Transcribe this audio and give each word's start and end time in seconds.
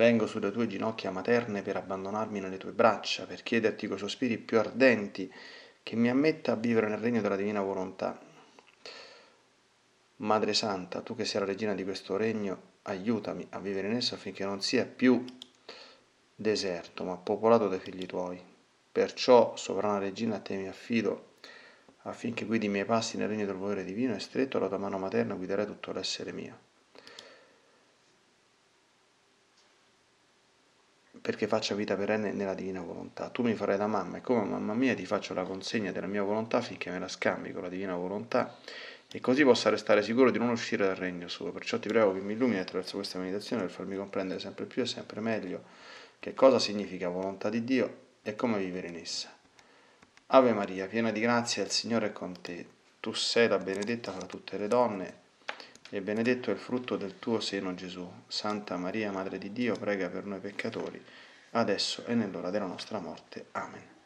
Vengo 0.00 0.26
sulle 0.26 0.50
tue 0.50 0.66
ginocchia 0.66 1.10
materne 1.10 1.60
per 1.60 1.76
abbandonarmi 1.76 2.40
nelle 2.40 2.56
tue 2.56 2.72
braccia, 2.72 3.26
per 3.26 3.42
chiederti 3.42 3.86
coi 3.86 3.98
sospiri 3.98 4.38
più 4.38 4.58
ardenti 4.58 5.30
che 5.82 5.94
mi 5.94 6.08
ammetta 6.08 6.52
a 6.52 6.56
vivere 6.56 6.88
nel 6.88 6.96
regno 6.96 7.20
della 7.20 7.36
divina 7.36 7.60
volontà. 7.60 8.18
Madre 10.16 10.54
Santa, 10.54 11.02
tu 11.02 11.14
che 11.14 11.26
sei 11.26 11.40
la 11.40 11.46
regina 11.46 11.74
di 11.74 11.84
questo 11.84 12.16
regno, 12.16 12.78
aiutami 12.84 13.46
a 13.50 13.58
vivere 13.58 13.88
in 13.88 13.96
esso 13.96 14.14
affinché 14.14 14.42
non 14.42 14.62
sia 14.62 14.86
più 14.86 15.22
deserto, 16.34 17.04
ma 17.04 17.16
popolato 17.18 17.68
dai 17.68 17.78
figli 17.78 18.06
tuoi. 18.06 18.42
Perciò, 18.90 19.54
sovrana 19.54 19.98
regina, 19.98 20.36
a 20.36 20.40
te 20.40 20.56
mi 20.56 20.68
affido, 20.68 21.34
affinché 22.04 22.46
guidi 22.46 22.64
i 22.64 22.70
miei 22.70 22.86
passi 22.86 23.18
nel 23.18 23.28
regno 23.28 23.44
del 23.44 23.54
volere 23.56 23.84
divino 23.84 24.14
e 24.14 24.18
stretto 24.20 24.56
alla 24.56 24.68
tua 24.68 24.78
mano 24.78 24.96
materna 24.96 25.34
guiderai 25.34 25.66
tutto 25.66 25.92
l'essere 25.92 26.32
mio. 26.32 26.69
Perché 31.20 31.46
faccia 31.46 31.74
vita 31.74 31.96
perenne 31.96 32.32
nella 32.32 32.54
divina 32.54 32.80
volontà. 32.80 33.28
Tu 33.28 33.42
mi 33.42 33.54
farai 33.54 33.76
da 33.76 33.86
mamma 33.86 34.18
e 34.18 34.20
come 34.20 34.44
mamma 34.44 34.74
mia 34.74 34.94
ti 34.94 35.04
faccio 35.04 35.34
la 35.34 35.42
consegna 35.42 35.92
della 35.92 36.06
mia 36.06 36.22
volontà 36.22 36.58
affinché 36.58 36.90
me 36.90 36.98
la 36.98 37.08
scambi 37.08 37.52
con 37.52 37.62
la 37.62 37.68
divina 37.68 37.94
volontà 37.94 38.56
e 39.12 39.20
così 39.20 39.44
possa 39.44 39.70
restare 39.70 40.02
sicuro 40.02 40.30
di 40.30 40.38
non 40.38 40.48
uscire 40.48 40.86
dal 40.86 40.96
regno 40.96 41.28
suo. 41.28 41.52
Perciò 41.52 41.78
ti 41.78 41.88
prego 41.88 42.12
che 42.12 42.20
mi 42.20 42.32
illumini 42.32 42.58
attraverso 42.58 42.96
questa 42.96 43.18
meditazione 43.18 43.62
per 43.62 43.70
farmi 43.70 43.96
comprendere 43.96 44.40
sempre 44.40 44.64
più 44.64 44.82
e 44.82 44.86
sempre 44.86 45.20
meglio 45.20 45.64
che 46.18 46.32
cosa 46.34 46.58
significa 46.58 47.08
volontà 47.08 47.50
di 47.50 47.64
Dio 47.64 47.98
e 48.22 48.34
come 48.34 48.58
vivere 48.58 48.88
in 48.88 48.96
essa. 48.96 49.36
Ave 50.26 50.52
Maria, 50.52 50.86
piena 50.86 51.10
di 51.10 51.20
grazia, 51.20 51.62
il 51.62 51.70
Signore 51.70 52.08
è 52.08 52.12
con 52.12 52.40
te. 52.40 52.66
Tu 53.00 53.12
sei 53.12 53.48
la 53.48 53.58
benedetta 53.58 54.12
fra 54.12 54.26
tutte 54.26 54.56
le 54.58 54.68
donne 54.68 55.28
e 55.90 56.00
benedetto 56.00 56.50
è 56.50 56.52
il 56.52 56.58
frutto 56.58 56.96
del 56.96 57.18
tuo 57.18 57.40
seno 57.40 57.74
Gesù. 57.74 58.08
Santa 58.26 58.76
Maria, 58.76 59.10
Madre 59.10 59.38
di 59.38 59.52
Dio, 59.52 59.74
prega 59.74 60.08
per 60.08 60.24
noi 60.24 60.40
peccatori, 60.40 61.02
adesso 61.50 62.04
e 62.06 62.14
nell'ora 62.14 62.50
della 62.50 62.66
nostra 62.66 63.00
morte. 63.00 63.46
Amen. 63.52 63.99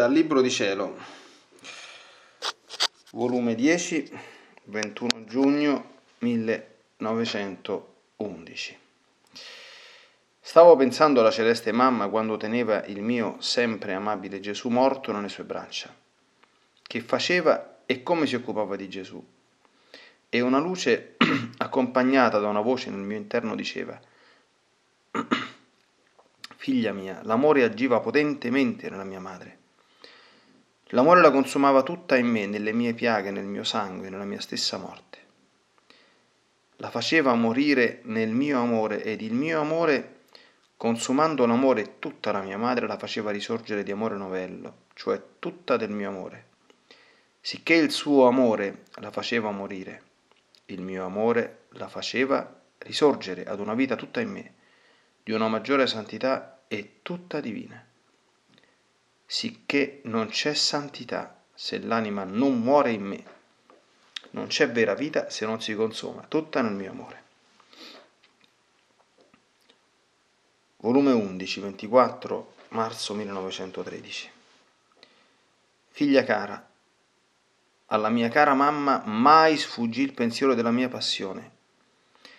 Dal 0.00 0.12
Libro 0.12 0.40
di 0.40 0.48
Cielo, 0.48 0.96
volume 3.10 3.54
10, 3.54 4.10
21 4.64 5.26
giugno 5.26 5.90
1911. 6.20 8.78
Stavo 10.40 10.76
pensando 10.76 11.20
alla 11.20 11.30
celeste 11.30 11.70
mamma 11.72 12.08
quando 12.08 12.38
teneva 12.38 12.82
il 12.86 13.02
mio 13.02 13.36
sempre 13.40 13.92
amabile 13.92 14.40
Gesù 14.40 14.70
morto 14.70 15.12
nelle 15.12 15.28
sue 15.28 15.44
braccia, 15.44 15.94
che 16.80 17.00
faceva 17.02 17.80
e 17.84 18.02
come 18.02 18.26
si 18.26 18.36
occupava 18.36 18.76
di 18.76 18.88
Gesù. 18.88 19.22
E 20.30 20.40
una 20.40 20.60
luce 20.60 21.16
accompagnata 21.58 22.38
da 22.38 22.48
una 22.48 22.62
voce 22.62 22.88
nel 22.88 23.00
mio 23.00 23.18
interno 23.18 23.54
diceva, 23.54 24.00
Figlia 26.56 26.94
mia, 26.94 27.20
l'amore 27.22 27.64
agiva 27.64 28.00
potentemente 28.00 28.88
nella 28.88 29.04
mia 29.04 29.20
madre 29.20 29.58
L'amore 30.92 31.20
la 31.20 31.30
consumava 31.30 31.84
tutta 31.84 32.16
in 32.16 32.26
me, 32.26 32.46
nelle 32.46 32.72
mie 32.72 32.94
piaghe, 32.94 33.30
nel 33.30 33.44
mio 33.44 33.62
sangue, 33.62 34.10
nella 34.10 34.24
mia 34.24 34.40
stessa 34.40 34.76
morte. 34.76 35.18
La 36.76 36.90
faceva 36.90 37.32
morire 37.34 38.00
nel 38.04 38.30
mio 38.30 38.58
amore 38.60 39.04
ed 39.04 39.20
il 39.20 39.32
mio 39.32 39.60
amore, 39.60 40.22
consumando 40.76 41.46
l'amore 41.46 41.98
tutta 42.00 42.32
la 42.32 42.40
mia 42.40 42.58
madre, 42.58 42.88
la 42.88 42.98
faceva 42.98 43.30
risorgere 43.30 43.84
di 43.84 43.92
amore 43.92 44.16
novello, 44.16 44.86
cioè 44.94 45.22
tutta 45.38 45.76
del 45.76 45.90
mio 45.90 46.08
amore. 46.08 46.46
Sicché 47.40 47.74
il 47.74 47.92
suo 47.92 48.26
amore 48.26 48.82
la 48.94 49.12
faceva 49.12 49.52
morire, 49.52 50.02
il 50.66 50.80
mio 50.80 51.04
amore 51.04 51.66
la 51.74 51.86
faceva 51.86 52.60
risorgere 52.78 53.44
ad 53.44 53.60
una 53.60 53.74
vita 53.74 53.94
tutta 53.94 54.20
in 54.20 54.30
me, 54.30 54.54
di 55.22 55.30
una 55.30 55.46
maggiore 55.46 55.86
santità 55.86 56.62
e 56.66 56.98
tutta 57.02 57.40
divina 57.40 57.84
sicché 59.32 60.00
non 60.06 60.26
c'è 60.26 60.54
santità 60.54 61.40
se 61.54 61.78
l'anima 61.78 62.24
non 62.24 62.58
muore 62.58 62.90
in 62.90 63.02
me. 63.02 63.24
Non 64.30 64.48
c'è 64.48 64.68
vera 64.68 64.94
vita 64.94 65.30
se 65.30 65.46
non 65.46 65.62
si 65.62 65.72
consuma, 65.76 66.22
tutta 66.22 66.60
nel 66.62 66.72
mio 66.72 66.90
amore. 66.90 67.22
Volume 70.78 71.12
11, 71.12 71.60
24 71.60 72.54
marzo 72.70 73.14
1913. 73.14 74.30
Figlia 75.90 76.24
cara, 76.24 76.68
alla 77.86 78.08
mia 78.08 78.30
cara 78.30 78.54
mamma 78.54 79.00
mai 79.06 79.56
sfuggì 79.56 80.02
il 80.02 80.12
pensiero 80.12 80.54
della 80.54 80.72
mia 80.72 80.88
passione 80.88 81.50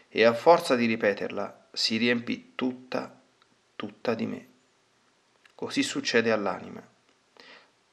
e 0.10 0.26
a 0.26 0.34
forza 0.34 0.76
di 0.76 0.88
ripeterla 0.88 1.68
si 1.72 1.96
riempì 1.96 2.52
tutta, 2.54 3.18
tutta 3.78 4.14
di 4.14 4.26
me. 4.26 4.51
Così 5.62 5.84
succede 5.84 6.32
all'anima. 6.32 6.82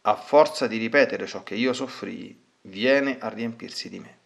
A 0.01 0.17
forza 0.17 0.67
di 0.67 0.79
ripetere 0.79 1.27
ciò 1.27 1.43
che 1.43 1.55
io 1.55 1.75
soffrii, 1.75 2.35
viene 2.63 3.19
a 3.19 3.29
riempirsi 3.29 3.91
di 3.91 4.01
me. 4.01 4.19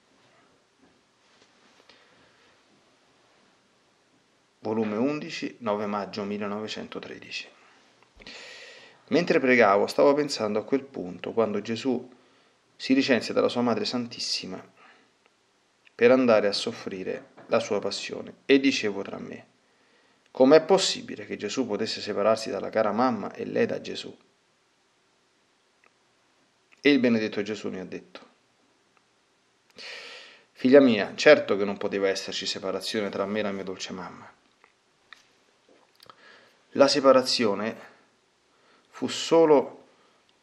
Volume 4.61 4.95
11, 4.95 5.57
9 5.59 5.87
maggio 5.87 6.23
1913. 6.23 7.49
Mentre 9.09 9.41
pregavo 9.41 9.89
stavo 9.89 10.15
pensando 10.15 10.61
a 10.61 10.65
quel 10.65 10.85
punto 10.85 11.33
quando 11.33 11.61
Gesù 11.61 12.13
si 12.77 12.95
licenzia 12.95 13.35
dalla 13.35 13.49
sua 13.49 13.63
Madre 13.63 13.85
Santissima 13.85 14.65
per 15.97 16.13
andare 16.13 16.47
a 16.47 16.53
soffrire 16.53 17.31
la 17.47 17.59
sua 17.59 17.81
passione 17.81 18.35
e 18.47 18.61
dicevo 18.61 19.03
tra 19.03 19.19
me, 19.19 19.47
com'è 20.33 20.65
possibile 20.65 21.25
che 21.25 21.37
Gesù 21.37 21.69
potesse 21.69 22.01
separarsi 22.01 22.51
dalla 22.51 22.71
cara 22.71 22.91
mamma 22.91 23.33
e 23.33 23.45
lei 23.45 23.67
da 23.67 23.81
Gesù? 23.81 24.13
E 26.81 26.91
il 26.91 26.99
benedetto 26.99 27.43
Gesù 27.43 27.71
mi 27.71 27.79
ha 27.79 27.85
detto, 27.85 28.31
Figlia 30.63 30.79
mia, 30.79 31.13
certo 31.17 31.57
che 31.57 31.65
non 31.65 31.77
poteva 31.77 32.09
esserci 32.09 32.47
separazione 32.47 33.09
tra 33.09 33.27
me 33.27 33.41
e 33.41 33.43
la 33.43 33.51
mia 33.51 33.65
dolce 33.65 33.93
mamma. 33.93 34.33
La 36.77 36.87
separazione 36.87 37.77
fu 38.89 39.09
solo 39.09 39.87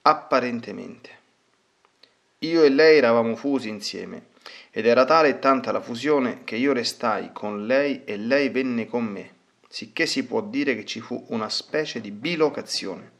apparentemente. 0.02 1.18
Io 2.40 2.64
e 2.64 2.70
lei 2.70 2.98
eravamo 2.98 3.38
fusi 3.38 3.70
insieme 3.70 4.32
ed 4.72 4.86
era 4.86 5.06
tale 5.06 5.30
e 5.30 5.40
tanta 5.40 5.72
la 5.72 5.80
fusione 5.80 6.44
che 6.44 6.58
io 6.58 6.74
restai 6.74 7.32
con 7.32 7.66
lei 7.66 8.04
e 8.04 8.18
lei 8.18 8.50
venne 8.50 8.88
con 8.88 9.06
me, 9.06 9.36
sicché 9.72 10.08
si 10.08 10.26
può 10.26 10.42
dire 10.42 10.76
che 10.76 10.84
ci 10.84 11.00
fu 11.00 11.24
una 11.30 11.48
specie 11.48 12.02
di 12.02 12.10
bilocazione. 12.10 13.12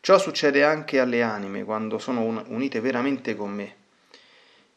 Ciò 0.00 0.18
succede 0.18 0.64
anche 0.64 0.98
alle 0.98 1.22
anime 1.22 1.62
quando 1.62 1.98
sono 1.98 2.22
unite 2.48 2.80
veramente 2.80 3.36
con 3.36 3.52
me 3.52 3.76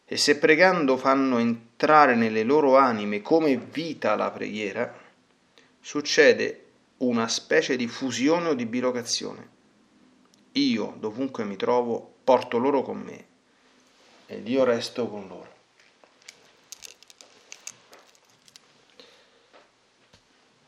e 0.10 0.16
se 0.16 0.38
pregando 0.38 0.96
fanno 0.96 1.38
entrare 1.38 2.16
nelle 2.16 2.44
loro 2.44 2.78
anime 2.78 3.22
come 3.22 3.58
vita 3.58 4.16
la 4.16 4.32
preghiera, 4.32 4.98
succede 5.82 6.66
una 6.98 7.28
specie 7.28 7.76
di 7.76 7.88
fusione 7.88 8.50
o 8.50 8.54
di 8.54 8.66
bilocazione. 8.66 9.50
Io, 10.54 10.96
dovunque 10.98 11.44
mi 11.44 11.58
trovo, 11.58 12.16
porto 12.24 12.58
loro 12.58 12.84
con 12.84 13.00
me 13.00 13.26
ed 14.28 14.48
io 14.48 14.64
resto 14.64 15.08
con 15.08 15.28
loro. 15.28 15.56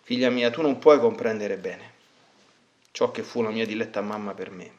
Figlia 0.10 0.32
mia, 0.32 0.50
tu 0.50 0.64
non 0.64 0.80
puoi 0.80 0.98
comprendere 0.98 1.56
bene 1.58 1.92
ciò 2.90 3.12
che 3.12 3.22
fu 3.22 3.44
la 3.44 3.52
mia 3.52 3.68
diletta 3.68 4.02
mamma 4.02 4.34
per 4.34 4.50
me. 4.50 4.72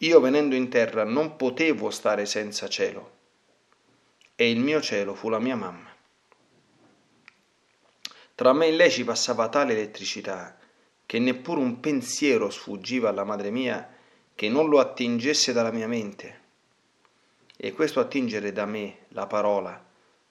Io 0.00 0.20
venendo 0.20 0.54
in 0.54 0.68
terra 0.68 1.02
non 1.02 1.36
potevo 1.36 1.88
stare 1.88 2.26
senza 2.26 2.68
cielo 2.68 3.10
e 4.34 4.50
il 4.50 4.60
mio 4.60 4.82
cielo 4.82 5.14
fu 5.14 5.30
la 5.30 5.38
mia 5.38 5.56
mamma. 5.56 5.88
Tra 8.34 8.52
me 8.52 8.66
e 8.66 8.72
lei 8.72 8.90
ci 8.90 9.02
passava 9.02 9.48
tale 9.48 9.72
elettricità 9.72 10.58
che 11.06 11.18
neppure 11.18 11.60
un 11.60 11.80
pensiero 11.80 12.50
sfuggiva 12.50 13.08
alla 13.08 13.24
madre 13.24 13.48
mia 13.48 13.96
che 14.34 14.50
non 14.50 14.68
lo 14.68 14.78
attingesse 14.78 15.54
dalla 15.54 15.72
mia 15.72 15.88
mente. 15.88 16.40
E 17.56 17.72
questo 17.72 17.98
attingere 17.98 18.52
da 18.52 18.66
me, 18.66 19.06
la 19.08 19.26
parola, 19.26 19.82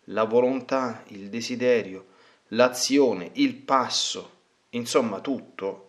la 0.04 0.24
volontà, 0.26 1.04
il 1.08 1.30
desiderio, 1.30 2.09
l'azione, 2.50 3.32
il 3.34 3.56
passo, 3.56 4.38
insomma 4.70 5.20
tutto, 5.20 5.88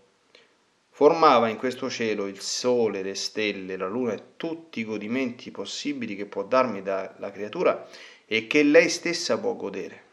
formava 0.90 1.48
in 1.48 1.56
questo 1.56 1.88
cielo 1.88 2.26
il 2.26 2.40
sole, 2.40 3.02
le 3.02 3.14
stelle, 3.14 3.76
la 3.76 3.88
luna 3.88 4.12
e 4.12 4.22
tutti 4.36 4.80
i 4.80 4.84
godimenti 4.84 5.50
possibili 5.50 6.16
che 6.16 6.26
può 6.26 6.44
darmi 6.44 6.82
la 6.82 7.30
creatura 7.32 7.88
e 8.26 8.46
che 8.46 8.62
lei 8.62 8.88
stessa 8.88 9.38
può 9.38 9.54
godere. 9.54 10.08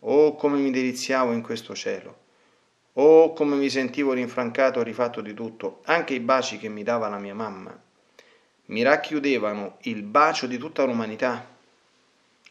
Oh, 0.00 0.36
come 0.36 0.58
mi 0.58 0.70
deliziavo 0.70 1.32
in 1.32 1.42
questo 1.42 1.74
cielo! 1.74 2.22
Oh, 2.94 3.32
come 3.32 3.56
mi 3.56 3.68
sentivo 3.68 4.12
rinfrancato 4.12 4.80
e 4.80 4.84
rifatto 4.84 5.20
di 5.20 5.34
tutto, 5.34 5.80
anche 5.84 6.14
i 6.14 6.20
baci 6.20 6.58
che 6.58 6.68
mi 6.68 6.84
dava 6.84 7.08
la 7.08 7.18
mia 7.18 7.34
mamma. 7.34 7.76
Mi 8.66 8.82
racchiudevano 8.82 9.78
il 9.82 10.02
bacio 10.02 10.46
di 10.46 10.58
tutta 10.58 10.84
l'umanità 10.84 11.53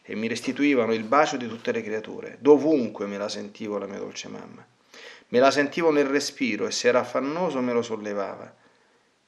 e 0.06 0.14
mi 0.14 0.28
restituivano 0.28 0.92
il 0.92 1.04
bacio 1.04 1.38
di 1.38 1.48
tutte 1.48 1.72
le 1.72 1.82
creature. 1.82 2.36
Dovunque 2.38 3.06
me 3.06 3.16
la 3.16 3.28
sentivo 3.28 3.78
la 3.78 3.86
mia 3.86 3.98
dolce 3.98 4.28
mamma. 4.28 4.64
Me 5.28 5.38
la 5.38 5.50
sentivo 5.50 5.90
nel 5.90 6.04
respiro 6.04 6.66
e 6.66 6.70
se 6.70 6.88
era 6.88 7.00
affannoso 7.00 7.60
me 7.62 7.72
lo 7.72 7.80
sollevava. 7.80 8.54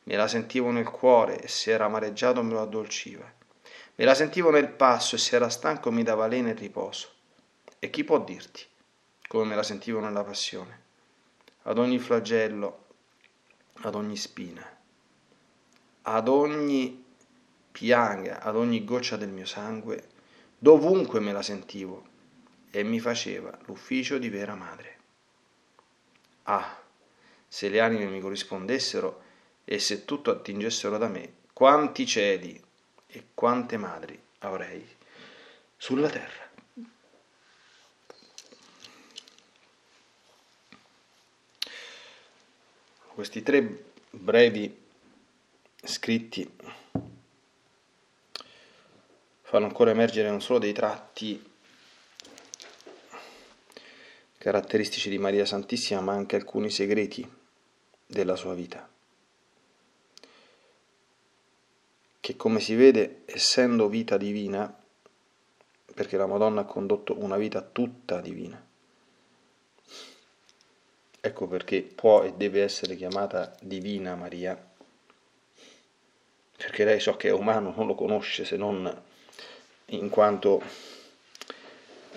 Me 0.04 0.16
la 0.16 0.28
sentivo 0.28 0.70
nel 0.70 0.88
cuore 0.88 1.40
e 1.40 1.48
se 1.48 1.70
era 1.70 1.86
amareggiato 1.86 2.42
me 2.42 2.52
lo 2.52 2.60
addolciva. 2.60 3.32
Me 3.94 4.04
la 4.04 4.14
sentivo 4.14 4.50
nel 4.50 4.68
passo 4.68 5.14
e 5.14 5.18
se 5.18 5.34
era 5.34 5.48
stanco 5.48 5.90
mi 5.90 6.02
dava 6.02 6.26
lena 6.26 6.50
e 6.50 6.54
riposo. 6.54 7.08
E 7.78 7.88
chi 7.88 8.04
può 8.04 8.22
dirti 8.22 8.62
come 9.26 9.46
me 9.46 9.54
la 9.56 9.62
sentivo 9.62 9.98
nella 10.00 10.22
passione? 10.22 10.84
Ad 11.62 11.78
ogni 11.78 11.98
flagello, 11.98 12.84
ad 13.80 13.94
ogni 13.94 14.16
spina, 14.16 14.64
ad 16.02 16.28
ogni 16.28 17.04
piaga, 17.72 18.40
ad 18.40 18.56
ogni 18.56 18.84
goccia 18.84 19.16
del 19.16 19.30
mio 19.30 19.46
sangue, 19.46 20.14
dovunque 20.66 21.20
me 21.20 21.30
la 21.32 21.42
sentivo 21.42 22.04
e 22.72 22.82
mi 22.82 22.98
faceva 22.98 23.56
l'ufficio 23.66 24.18
di 24.18 24.28
vera 24.28 24.56
madre. 24.56 24.98
Ah, 26.42 26.76
se 27.46 27.68
le 27.68 27.78
anime 27.78 28.06
mi 28.06 28.20
corrispondessero 28.20 29.22
e 29.64 29.78
se 29.78 30.04
tutto 30.04 30.32
attingessero 30.32 30.98
da 30.98 31.06
me, 31.06 31.34
quanti 31.52 32.04
cieli 32.04 32.60
e 33.06 33.26
quante 33.32 33.76
madri 33.76 34.20
avrei 34.40 34.84
sulla 35.76 36.10
terra. 36.10 36.50
Questi 43.14 43.40
tre 43.44 43.84
brevi 44.10 44.84
scritti 45.84 46.54
fanno 49.46 49.66
ancora 49.66 49.92
emergere 49.92 50.28
non 50.28 50.42
solo 50.42 50.58
dei 50.58 50.72
tratti 50.72 51.40
caratteristici 54.38 55.08
di 55.08 55.18
Maria 55.18 55.44
Santissima, 55.44 56.00
ma 56.00 56.14
anche 56.14 56.34
alcuni 56.34 56.68
segreti 56.68 57.24
della 58.04 58.34
sua 58.34 58.54
vita, 58.54 58.88
che 62.18 62.34
come 62.34 62.58
si 62.58 62.74
vede, 62.74 63.22
essendo 63.24 63.88
vita 63.88 64.16
divina, 64.16 64.82
perché 65.94 66.16
la 66.16 66.26
Madonna 66.26 66.62
ha 66.62 66.64
condotto 66.64 67.16
una 67.16 67.36
vita 67.36 67.62
tutta 67.62 68.20
divina, 68.20 68.60
ecco 71.20 71.46
perché 71.46 71.82
può 71.82 72.24
e 72.24 72.32
deve 72.32 72.64
essere 72.64 72.96
chiamata 72.96 73.54
Divina 73.60 74.16
Maria, 74.16 74.60
perché 76.56 76.84
lei 76.84 77.00
ciò 77.00 77.16
che 77.16 77.28
è 77.28 77.32
umano 77.32 77.72
non 77.76 77.86
lo 77.86 77.94
conosce 77.94 78.44
se 78.44 78.56
non 78.56 79.05
in 79.90 80.08
quanto 80.08 80.62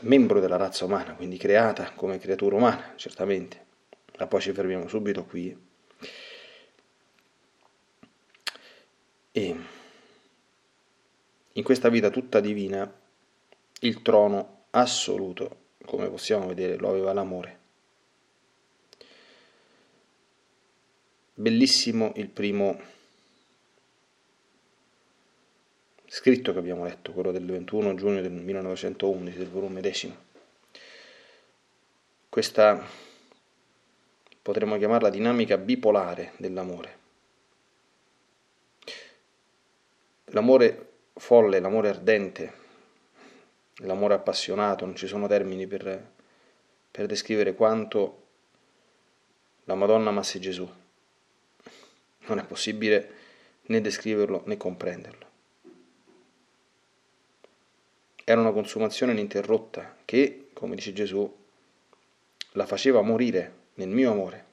membro 0.02 0.40
della 0.40 0.58
razza 0.58 0.86
umana, 0.86 1.14
quindi 1.16 1.38
creata 1.38 1.92
come 1.94 2.18
creatura 2.18 2.56
umana, 2.56 2.94
certamente. 2.96 3.66
Ma 4.18 4.28
poi 4.28 4.42
ci 4.42 4.52
fermiamo 4.52 4.88
subito 4.88 5.26
qui. 5.26 5.68
E 9.32 9.56
in 11.54 11.64
questa 11.64 11.90
vita 11.90 12.10
tutta 12.10 12.40
divina 12.40 12.92
il 13.82 14.02
trono 14.02 14.66
assoluto, 14.72 15.58
come 15.86 16.10
possiamo 16.10 16.48
vedere, 16.48 16.78
lo 16.78 16.90
aveva 16.90 17.14
l'amore. 17.14 17.58
Bellissimo 21.34 22.12
il 22.16 22.28
primo 22.28 22.82
scritto 26.12 26.52
che 26.52 26.58
abbiamo 26.58 26.84
letto, 26.84 27.12
quello 27.14 27.32
del 27.32 27.46
21 27.46 27.94
giugno 27.94 28.20
del 28.22 28.32
1911, 28.32 29.38
del 29.38 29.48
volume 29.48 29.80
decimo. 29.80 30.16
Questa 32.28 32.84
potremmo 34.42 34.78
chiamarla 34.78 35.12
dinamica 35.12 35.58
bipolare 35.58 36.34
dell'amore. 36.38 36.98
L'amore 40.32 40.88
folle, 41.14 41.60
l'amore 41.60 41.90
ardente, 41.90 42.54
l'amore 43.78 44.16
appassionato, 44.16 44.86
non 44.86 44.96
ci 44.96 45.06
sono 45.06 45.28
termini 45.28 45.68
per, 45.68 46.12
per 46.90 47.06
descrivere 47.06 47.54
quanto 47.54 48.24
la 49.66 49.76
Madonna 49.76 50.10
amasse 50.10 50.40
Gesù. 50.40 50.68
Non 52.26 52.40
è 52.40 52.46
possibile 52.46 53.14
né 53.64 53.82
descriverlo 53.82 54.42
né 54.46 54.58
comprenderlo. 54.58 55.29
Era 58.30 58.42
una 58.42 58.52
consumazione 58.52 59.14
ininterrotta 59.14 59.96
che, 60.06 60.50
come 60.54 60.76
dice 60.76 60.94
Gesù, 60.94 61.36
la 62.52 62.68
faceva 62.68 63.02
morire 63.02 63.54
nel 63.74 63.88
mio 63.90 64.12
amore. 64.12 64.46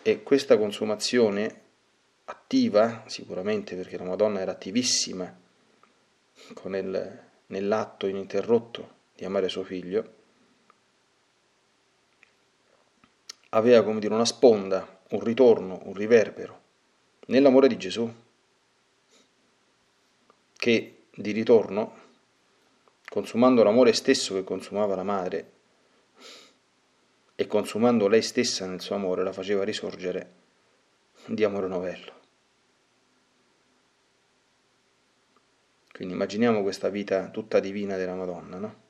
E 0.00 0.22
questa 0.22 0.56
consumazione 0.56 1.60
attiva, 2.24 3.04
sicuramente 3.04 3.76
perché 3.76 3.98
la 3.98 4.04
Madonna 4.04 4.40
era 4.40 4.52
attivissima 4.52 5.30
il, 6.78 7.20
nell'atto 7.48 8.06
ininterrotto 8.06 8.94
di 9.14 9.26
amare 9.26 9.50
suo 9.50 9.62
figlio, 9.62 10.14
aveva 13.50 13.82
come 13.82 14.00
dire 14.00 14.14
una 14.14 14.24
sponda, 14.24 15.00
un 15.10 15.20
ritorno, 15.20 15.82
un 15.84 15.92
riverbero 15.92 16.60
nell'amore 17.26 17.68
di 17.68 17.76
Gesù, 17.76 18.10
che 20.66 21.04
di 21.14 21.30
ritorno, 21.30 21.94
consumando 23.08 23.62
l'amore 23.62 23.92
stesso 23.92 24.34
che 24.34 24.42
consumava 24.42 24.96
la 24.96 25.04
madre 25.04 25.52
e 27.36 27.46
consumando 27.46 28.08
lei 28.08 28.20
stessa 28.20 28.66
nel 28.66 28.80
suo 28.80 28.96
amore, 28.96 29.22
la 29.22 29.32
faceva 29.32 29.62
risorgere 29.62 30.32
di 31.26 31.44
amore 31.44 31.68
novello. 31.68 32.14
Quindi 35.92 36.14
immaginiamo 36.14 36.62
questa 36.62 36.88
vita 36.88 37.28
tutta 37.28 37.60
divina 37.60 37.96
della 37.96 38.16
Madonna, 38.16 38.58
no? 38.58 38.82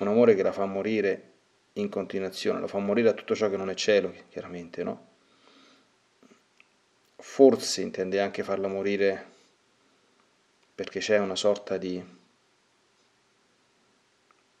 Un 0.00 0.06
amore 0.06 0.34
che 0.34 0.42
la 0.42 0.52
fa 0.52 0.66
morire 0.66 1.32
in 1.74 1.88
continuazione, 1.88 2.60
la 2.60 2.66
fa 2.66 2.78
morire 2.78 3.08
a 3.08 3.14
tutto 3.14 3.34
ciò 3.34 3.48
che 3.48 3.56
non 3.56 3.70
è 3.70 3.74
cielo, 3.74 4.12
chiaramente, 4.28 4.84
no? 4.84 5.12
Forse 7.26 7.80
intende 7.80 8.20
anche 8.20 8.44
farla 8.44 8.68
morire 8.68 9.32
perché 10.72 11.00
c'è 11.00 11.18
una 11.18 11.34
sorta 11.34 11.78
di, 11.78 12.00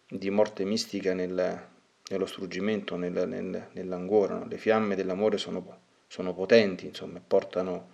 di 0.08 0.30
morte 0.30 0.64
mistica 0.64 1.14
nel, 1.14 1.68
nello 2.08 2.26
struggimento, 2.26 2.96
nel, 2.96 3.28
nel, 3.28 3.68
nell'angora. 3.70 4.38
No? 4.38 4.46
Le 4.46 4.58
fiamme 4.58 4.96
dell'amore 4.96 5.38
sono, 5.38 5.82
sono 6.08 6.34
potenti, 6.34 6.86
insomma, 6.86 7.20
portano 7.24 7.90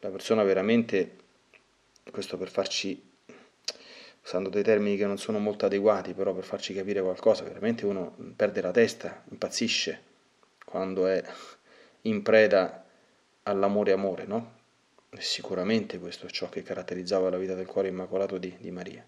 la 0.00 0.10
persona 0.10 0.42
veramente, 0.42 1.16
questo 2.10 2.36
per 2.36 2.50
farci 2.50 3.02
usando 4.22 4.50
dei 4.50 4.64
termini 4.64 4.98
che 4.98 5.06
non 5.06 5.16
sono 5.16 5.38
molto 5.38 5.64
adeguati, 5.64 6.12
però 6.12 6.34
per 6.34 6.44
farci 6.44 6.74
capire 6.74 7.00
qualcosa, 7.00 7.44
veramente 7.44 7.86
uno 7.86 8.14
perde 8.36 8.60
la 8.60 8.72
testa, 8.72 9.22
impazzisce 9.30 10.02
quando 10.66 11.06
è 11.06 11.24
in 12.02 12.20
preda 12.20 12.82
all'amore 13.48 13.92
amore, 13.92 14.24
no? 14.26 14.56
E 15.10 15.20
sicuramente 15.22 15.98
questo 15.98 16.26
è 16.26 16.30
ciò 16.30 16.48
che 16.48 16.62
caratterizzava 16.62 17.30
la 17.30 17.38
vita 17.38 17.54
del 17.54 17.66
cuore 17.66 17.88
immacolato 17.88 18.36
di, 18.36 18.54
di 18.58 18.70
Maria. 18.70 19.04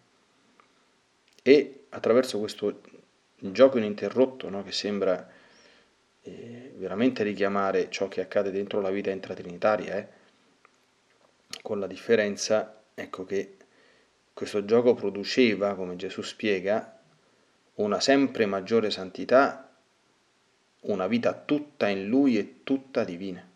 E 1.42 1.84
attraverso 1.90 2.38
questo 2.38 2.80
gioco 3.36 3.78
ininterrotto, 3.78 4.48
no? 4.48 4.62
che 4.62 4.72
sembra 4.72 5.28
eh, 6.22 6.72
veramente 6.76 7.22
richiamare 7.22 7.90
ciò 7.90 8.08
che 8.08 8.22
accade 8.22 8.50
dentro 8.50 8.80
la 8.80 8.90
vita 8.90 9.10
intratrinitaria, 9.10 9.96
eh? 9.96 10.08
con 11.62 11.78
la 11.78 11.86
differenza, 11.86 12.82
ecco 12.94 13.24
che 13.24 13.56
questo 14.32 14.64
gioco 14.64 14.94
produceva, 14.94 15.74
come 15.74 15.96
Gesù 15.96 16.22
spiega, 16.22 16.98
una 17.74 18.00
sempre 18.00 18.46
maggiore 18.46 18.90
santità, 18.90 19.70
una 20.82 21.06
vita 21.06 21.34
tutta 21.34 21.88
in 21.88 22.06
Lui 22.06 22.38
e 22.38 22.60
tutta 22.62 23.04
divina. 23.04 23.49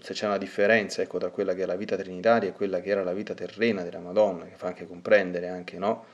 Se 0.00 0.12
c'è 0.12 0.26
una 0.26 0.38
differenza 0.38 1.02
ecco, 1.02 1.18
tra 1.18 1.30
quella 1.30 1.54
che 1.54 1.62
è 1.62 1.66
la 1.66 1.74
vita 1.74 1.96
trinitaria 1.96 2.50
e 2.50 2.52
quella 2.52 2.80
che 2.80 2.90
era 2.90 3.02
la 3.02 3.12
vita 3.12 3.34
terrena 3.34 3.82
della 3.82 3.98
Madonna, 3.98 4.44
che 4.44 4.54
fa 4.54 4.68
anche 4.68 4.86
comprendere 4.86 5.48
anche, 5.48 5.78
no, 5.78 6.04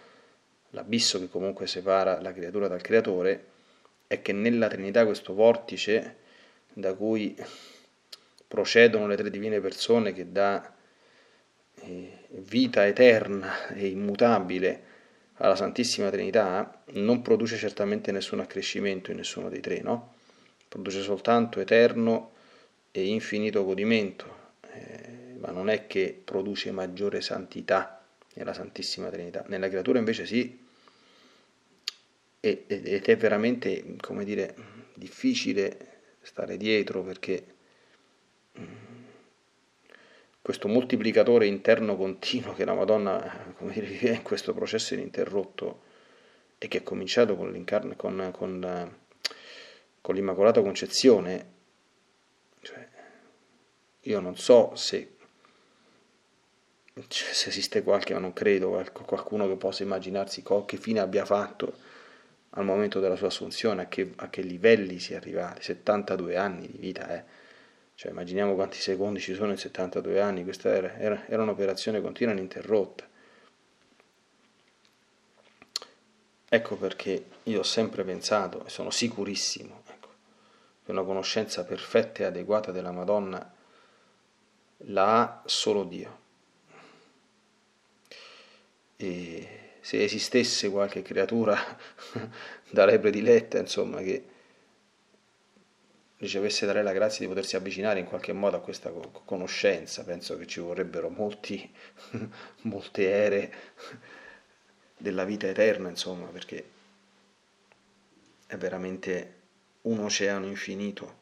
l'abisso 0.70 1.18
che 1.18 1.28
comunque 1.28 1.66
separa 1.66 2.20
la 2.20 2.32
creatura 2.32 2.66
dal 2.68 2.80
creatore, 2.80 3.44
è 4.06 4.22
che 4.22 4.32
nella 4.32 4.68
Trinità 4.68 5.04
questo 5.04 5.34
vortice 5.34 6.16
da 6.72 6.94
cui 6.94 7.36
procedono 8.48 9.06
le 9.06 9.16
tre 9.16 9.30
divine 9.30 9.60
persone 9.60 10.12
che 10.12 10.30
dà 10.30 10.72
vita 12.28 12.86
eterna 12.86 13.68
e 13.68 13.88
immutabile 13.88 14.82
alla 15.36 15.56
Santissima 15.56 16.10
Trinità 16.10 16.82
non 16.92 17.22
produce 17.22 17.56
certamente 17.56 18.12
nessun 18.12 18.40
accrescimento 18.40 19.10
in 19.10 19.16
nessuno 19.16 19.48
dei 19.48 19.60
tre, 19.60 19.80
no? 19.80 20.14
Produce 20.68 21.02
soltanto 21.02 21.60
eterno 21.60 22.32
e 22.92 23.06
infinito 23.06 23.64
godimento, 23.64 24.36
eh, 24.72 25.34
ma 25.38 25.50
non 25.50 25.68
è 25.68 25.86
che 25.86 26.20
produce 26.22 26.70
maggiore 26.70 27.20
santità 27.20 28.04
nella 28.34 28.52
Santissima 28.52 29.08
Trinità. 29.08 29.44
Nella 29.48 29.68
creatura 29.68 29.98
invece 29.98 30.26
sì, 30.26 30.60
ed 32.38 33.04
è 33.04 33.16
veramente, 33.16 33.96
come 34.00 34.24
dire, 34.24 34.54
difficile 34.94 35.90
stare 36.20 36.56
dietro 36.56 37.02
perché 37.02 37.44
questo 40.42 40.66
moltiplicatore 40.66 41.46
interno 41.46 41.96
continuo 41.96 42.52
che 42.52 42.64
la 42.64 42.74
Madonna 42.74 43.52
come 43.56 43.72
dire, 43.72 43.86
vive 43.86 44.10
in 44.10 44.22
questo 44.22 44.52
processo 44.52 44.94
ininterrotto 44.94 45.82
e 46.58 46.68
che 46.68 46.78
è 46.78 46.82
cominciato 46.82 47.36
con, 47.36 47.64
con, 47.96 48.30
con, 48.32 48.96
con 50.00 50.14
l'Immacolata 50.14 50.60
Concezione, 50.60 51.46
io 54.02 54.20
non 54.20 54.36
so 54.36 54.74
se, 54.74 55.16
cioè, 57.08 57.32
se 57.32 57.48
esiste 57.48 57.82
qualche, 57.82 58.14
ma 58.14 58.20
non 58.20 58.32
credo, 58.32 58.84
qualcuno 58.92 59.46
che 59.46 59.56
possa 59.56 59.82
immaginarsi 59.82 60.42
che 60.66 60.76
fine 60.76 61.00
abbia 61.00 61.24
fatto 61.24 61.90
al 62.50 62.64
momento 62.64 63.00
della 63.00 63.16
sua 63.16 63.28
assunzione, 63.28 63.82
a 63.82 63.86
che, 63.86 64.12
a 64.16 64.28
che 64.28 64.42
livelli 64.42 64.98
sia 64.98 65.16
arrivati, 65.16 65.62
72 65.62 66.36
anni 66.36 66.66
di 66.66 66.78
vita, 66.78 67.14
eh. 67.14 67.40
Cioè, 67.94 68.10
immaginiamo 68.10 68.54
quanti 68.54 68.78
secondi 68.78 69.20
ci 69.20 69.34
sono 69.34 69.52
in 69.52 69.58
72 69.58 70.20
anni, 70.20 70.42
questa 70.42 70.74
era, 70.74 70.98
era, 70.98 71.26
era 71.28 71.42
un'operazione 71.42 72.00
continua 72.00 72.32
e 72.32 72.36
ininterrotta. 72.36 73.08
Ecco 76.48 76.76
perché 76.76 77.24
io 77.44 77.60
ho 77.60 77.62
sempre 77.62 78.02
pensato, 78.02 78.66
e 78.66 78.70
sono 78.70 78.90
sicurissimo, 78.90 79.82
ecco, 79.88 80.08
che 80.84 80.90
una 80.90 81.04
conoscenza 81.04 81.64
perfetta 81.64 82.22
e 82.22 82.26
adeguata 82.26 82.72
della 82.72 82.90
Madonna 82.90 83.60
la 84.86 85.20
ha 85.20 85.42
solo 85.46 85.84
Dio. 85.84 86.20
E 88.96 89.48
se 89.80 90.02
esistesse 90.02 90.70
qualche 90.70 91.02
creatura 91.02 91.56
da 92.70 92.84
lei 92.84 92.98
prediletta, 92.98 93.58
insomma, 93.58 94.00
che 94.00 94.24
ricevesse 96.18 96.66
da 96.66 96.72
lei 96.72 96.84
la 96.84 96.92
grazia 96.92 97.20
di 97.20 97.26
potersi 97.26 97.56
avvicinare 97.56 97.98
in 97.98 98.06
qualche 98.06 98.32
modo 98.32 98.56
a 98.56 98.60
questa 98.60 98.90
conoscenza, 99.24 100.04
penso 100.04 100.38
che 100.38 100.46
ci 100.46 100.60
vorrebbero 100.60 101.08
molti, 101.08 101.68
molte 102.62 103.10
ere 103.10 103.54
della 104.96 105.24
vita 105.24 105.48
eterna, 105.48 105.88
insomma, 105.88 106.26
perché 106.26 106.64
è 108.46 108.56
veramente 108.56 109.34
un 109.82 109.98
oceano 109.98 110.46
infinito. 110.46 111.21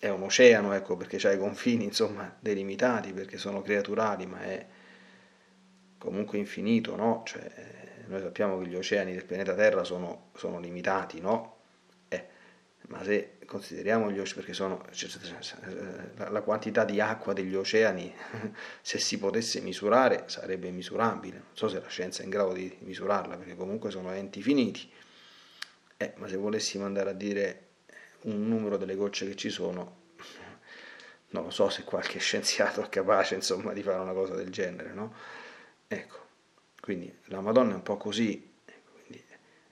È 0.00 0.08
un 0.08 0.22
oceano, 0.22 0.72
ecco, 0.72 0.96
perché 0.96 1.16
ha 1.28 1.32
i 1.32 1.38
confini, 1.38 1.84
insomma, 1.84 2.34
delimitati, 2.40 3.12
perché 3.12 3.36
sono 3.36 3.62
creaturali, 3.62 4.26
ma 4.26 4.40
è 4.40 4.66
comunque 5.98 6.38
infinito, 6.38 6.96
no? 6.96 7.22
Cioè, 7.26 7.52
noi 8.06 8.20
sappiamo 8.20 8.58
che 8.58 8.66
gli 8.66 8.74
oceani 8.74 9.12
del 9.12 9.24
pianeta 9.24 9.54
Terra 9.54 9.84
sono, 9.84 10.30
sono 10.34 10.58
limitati, 10.58 11.20
no? 11.20 11.58
ma 12.90 13.04
se 13.04 13.38
consideriamo 13.46 14.10
gli 14.10 14.18
oceani, 14.18 14.34
perché 14.34 14.52
sono 14.52 14.84
la 16.16 16.42
quantità 16.42 16.84
di 16.84 17.00
acqua 17.00 17.32
degli 17.32 17.54
oceani, 17.54 18.12
se 18.82 18.98
si 18.98 19.18
potesse 19.18 19.60
misurare, 19.60 20.24
sarebbe 20.26 20.70
misurabile. 20.70 21.36
Non 21.36 21.54
so 21.56 21.68
se 21.68 21.80
la 21.80 21.88
scienza 21.88 22.22
è 22.22 22.24
in 22.24 22.30
grado 22.30 22.52
di 22.52 22.76
misurarla, 22.80 23.36
perché 23.36 23.54
comunque 23.54 23.90
sono 23.90 24.12
enti 24.12 24.42
finiti. 24.42 24.90
Eh, 25.96 26.14
ma 26.16 26.26
se 26.28 26.36
volessimo 26.36 26.84
andare 26.84 27.10
a 27.10 27.12
dire 27.12 27.68
un 28.22 28.48
numero 28.48 28.76
delle 28.76 28.94
gocce 28.94 29.26
che 29.26 29.36
ci 29.36 29.50
sono, 29.50 29.98
non 31.30 31.44
lo 31.44 31.50
so 31.50 31.68
se 31.68 31.84
qualche 31.84 32.18
scienziato 32.20 32.82
è 32.82 32.88
capace, 32.88 33.34
insomma, 33.34 33.72
di 33.72 33.82
fare 33.82 33.98
una 33.98 34.12
cosa 34.12 34.34
del 34.34 34.50
genere, 34.50 34.92
no? 34.92 35.14
Ecco, 35.88 36.18
quindi 36.80 37.12
la 37.26 37.40
Madonna 37.40 37.72
è 37.72 37.76
un 37.76 37.82
po' 37.82 37.96
così, 37.96 38.48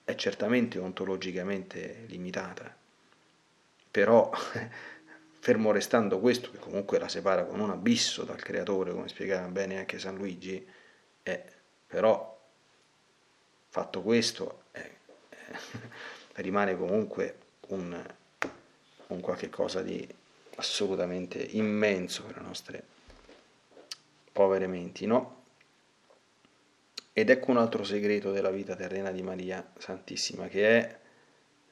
è 0.04 0.14
certamente 0.14 0.78
ontologicamente 0.78 2.04
limitata, 2.06 2.74
però 3.90 4.30
fermo 5.40 5.70
restando 5.70 6.18
questo, 6.18 6.50
che 6.50 6.58
comunque 6.58 6.98
la 6.98 7.08
separa 7.08 7.44
con 7.44 7.60
un 7.60 7.70
abisso 7.70 8.24
dal 8.24 8.40
creatore, 8.42 8.92
come 8.92 9.08
spiegava 9.08 9.46
bene 9.48 9.78
anche 9.78 9.98
San 9.98 10.16
Luigi, 10.16 10.66
eh, 11.22 11.44
però 11.86 12.36
fatto 13.68 14.02
questo 14.02 14.64
eh, 14.72 14.96
rimane 16.36 16.76
comunque 16.76 17.36
un, 17.68 18.02
un 19.08 19.20
qualche 19.20 19.48
cosa 19.48 19.82
di 19.82 20.06
assolutamente 20.56 21.38
immenso 21.38 22.24
per 22.24 22.36
le 22.36 22.42
nostre 22.42 22.84
povere 24.32 24.66
menti, 24.66 25.06
no? 25.06 25.36
Ed 27.12 27.30
ecco 27.30 27.50
un 27.50 27.56
altro 27.56 27.82
segreto 27.82 28.30
della 28.30 28.50
vita 28.50 28.76
terrena 28.76 29.10
di 29.10 29.22
Maria 29.22 29.68
Santissima, 29.76 30.46
che 30.46 30.78
è 30.78 30.98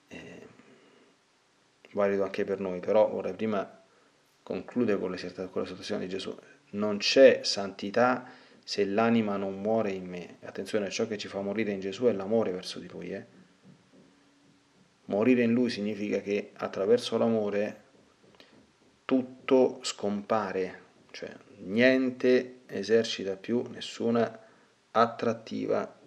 eh, 0.08 0.46
valido 1.92 2.24
anche 2.24 2.44
per 2.44 2.58
noi, 2.58 2.80
però 2.80 3.08
vorrei 3.08 3.34
prima 3.34 3.82
concludere 4.42 4.98
con, 4.98 5.16
con 5.50 5.62
l'esortazione 5.62 6.02
di 6.02 6.08
Gesù. 6.08 6.36
Non 6.70 6.98
c'è 6.98 7.40
santità 7.44 8.28
se 8.64 8.84
l'anima 8.84 9.36
non 9.36 9.60
muore 9.60 9.92
in 9.92 10.06
me. 10.06 10.38
Attenzione, 10.42 10.90
ciò 10.90 11.06
che 11.06 11.16
ci 11.16 11.28
fa 11.28 11.40
morire 11.40 11.70
in 11.70 11.78
Gesù 11.78 12.06
è 12.06 12.12
l'amore 12.12 12.50
verso 12.50 12.80
di 12.80 12.88
Lui. 12.88 13.12
Eh? 13.12 13.35
Morire 15.06 15.42
in 15.42 15.52
Lui 15.52 15.70
significa 15.70 16.20
che 16.20 16.50
attraverso 16.54 17.16
l'amore 17.16 17.84
tutto 19.04 19.78
scompare, 19.82 20.82
cioè 21.12 21.34
niente 21.58 22.60
esercita 22.66 23.36
più 23.36 23.62
nessuna 23.70 24.44
attrattiva 24.90 25.98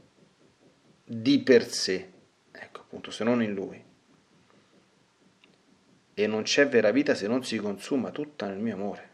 di 1.04 1.40
per 1.40 1.68
sé, 1.68 2.12
ecco 2.52 2.82
appunto, 2.82 3.10
se 3.12 3.24
non 3.24 3.42
in 3.42 3.54
Lui. 3.54 3.84
E 6.14 6.28
non 6.28 6.44
c'è 6.44 6.68
vera 6.68 6.92
vita 6.92 7.16
se 7.16 7.28
non 7.28 7.44
si 7.44 7.58
consuma 7.58 8.12
tutta 8.12 8.48
nel 8.48 8.60
mio 8.60 8.74
amore. 8.74 9.10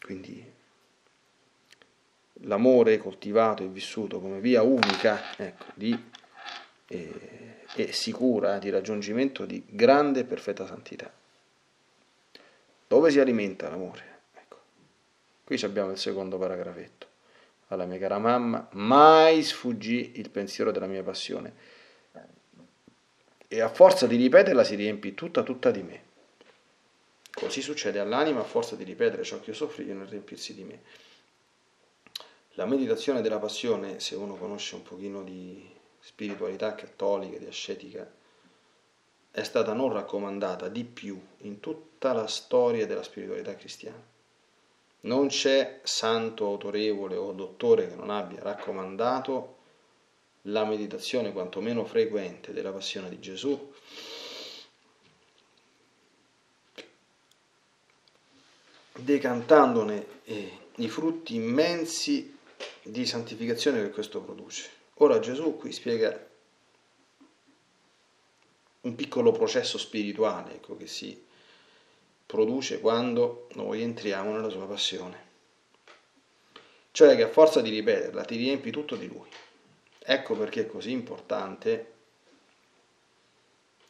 Quindi 0.00 0.52
l'amore 2.42 2.98
coltivato 2.98 3.62
e 3.62 3.68
vissuto 3.68 4.20
come 4.20 4.40
via 4.40 4.62
unica 4.62 5.36
ecco, 5.36 5.64
di, 5.74 6.10
eh, 6.86 7.43
e 7.74 7.92
sicura 7.92 8.58
di 8.58 8.70
raggiungimento 8.70 9.44
di 9.44 9.62
grande 9.66 10.20
e 10.20 10.24
perfetta 10.24 10.66
santità. 10.66 11.12
Dove 12.86 13.10
si 13.10 13.18
alimenta 13.18 13.68
l'amore? 13.68 14.18
Ecco. 14.34 14.58
Qui 15.44 15.60
abbiamo 15.62 15.90
il 15.90 15.98
secondo 15.98 16.38
paragrafetto. 16.38 17.06
Alla 17.68 17.86
mia 17.86 17.98
cara 17.98 18.18
mamma, 18.18 18.68
mai 18.72 19.42
sfuggì 19.42 20.12
il 20.16 20.30
pensiero 20.30 20.70
della 20.70 20.86
mia 20.86 21.02
passione 21.02 21.72
e 23.54 23.60
a 23.60 23.68
forza 23.68 24.08
di 24.08 24.16
ripeterla 24.16 24.64
si 24.64 24.74
riempì 24.74 25.14
tutta 25.14 25.42
tutta 25.42 25.70
di 25.70 25.82
me. 25.82 26.02
Così 27.30 27.62
succede 27.62 28.00
all'anima 28.00 28.40
a 28.40 28.44
forza 28.44 28.74
di 28.74 28.84
ripetere 28.84 29.22
ciò 29.22 29.38
che 29.40 29.50
io 29.50 29.56
soffrivo 29.56 29.92
nel 29.92 30.08
riempirsi 30.08 30.54
di 30.54 30.64
me. 30.64 30.80
La 32.54 32.66
meditazione 32.66 33.20
della 33.20 33.38
passione, 33.38 34.00
se 34.00 34.14
uno 34.16 34.34
conosce 34.34 34.74
un 34.74 34.82
pochino 34.82 35.22
di 35.22 35.73
spiritualità 36.04 36.74
cattolica, 36.74 37.38
di 37.38 37.46
ascetica, 37.46 38.08
è 39.30 39.42
stata 39.42 39.72
non 39.72 39.92
raccomandata 39.92 40.68
di 40.68 40.84
più 40.84 41.20
in 41.38 41.60
tutta 41.60 42.12
la 42.12 42.26
storia 42.26 42.86
della 42.86 43.02
spiritualità 43.02 43.56
cristiana. 43.56 44.12
Non 45.00 45.28
c'è 45.28 45.80
santo 45.82 46.46
autorevole 46.46 47.16
o 47.16 47.32
dottore 47.32 47.88
che 47.88 47.94
non 47.94 48.10
abbia 48.10 48.42
raccomandato 48.42 49.56
la 50.48 50.64
meditazione 50.64 51.32
quantomeno 51.32 51.84
frequente 51.84 52.52
della 52.52 52.70
passione 52.70 53.08
di 53.08 53.18
Gesù 53.18 53.72
decantandone 58.96 60.06
eh, 60.24 60.58
i 60.76 60.88
frutti 60.88 61.34
immensi 61.34 62.36
di 62.82 63.06
santificazione 63.06 63.82
che 63.82 63.90
questo 63.90 64.20
produce. 64.20 64.82
Ora 64.98 65.18
Gesù 65.18 65.56
qui 65.56 65.72
spiega 65.72 66.30
un 68.82 68.94
piccolo 68.94 69.32
processo 69.32 69.78
spirituale 69.78 70.54
ecco, 70.54 70.76
che 70.76 70.86
si 70.86 71.24
produce 72.26 72.80
quando 72.80 73.48
noi 73.54 73.82
entriamo 73.82 74.32
nella 74.32 74.50
sua 74.50 74.66
passione. 74.66 75.32
Cioè 76.90 77.16
che 77.16 77.24
a 77.24 77.28
forza 77.28 77.60
di 77.60 77.70
ripeterla 77.70 78.24
ti 78.24 78.36
riempi 78.36 78.70
tutto 78.70 78.94
di 78.94 79.08
lui. 79.08 79.28
Ecco 79.98 80.36
perché 80.36 80.62
è 80.62 80.66
così 80.66 80.92
importante, 80.92 81.92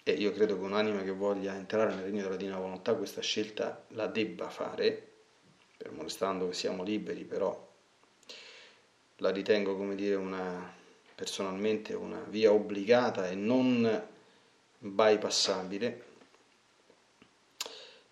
e 0.02 0.12
io 0.12 0.32
credo 0.32 0.56
che 0.56 0.64
un'anima 0.64 1.02
che 1.02 1.10
voglia 1.10 1.54
entrare 1.54 1.94
nel 1.94 2.04
regno 2.04 2.22
della 2.22 2.36
divina 2.36 2.58
volontà 2.58 2.94
questa 2.94 3.20
scelta 3.20 3.84
la 3.88 4.06
debba 4.06 4.48
fare, 4.48 5.12
per 5.76 5.90
molestando 5.90 6.48
che 6.48 6.54
siamo 6.54 6.82
liberi, 6.82 7.24
però 7.24 7.72
la 9.16 9.30
ritengo 9.30 9.76
come 9.76 9.94
dire 9.94 10.14
una 10.14 10.82
personalmente 11.14 11.94
una 11.94 12.22
via 12.28 12.52
obbligata 12.52 13.28
e 13.28 13.34
non 13.34 14.02
bypassabile 14.78 16.04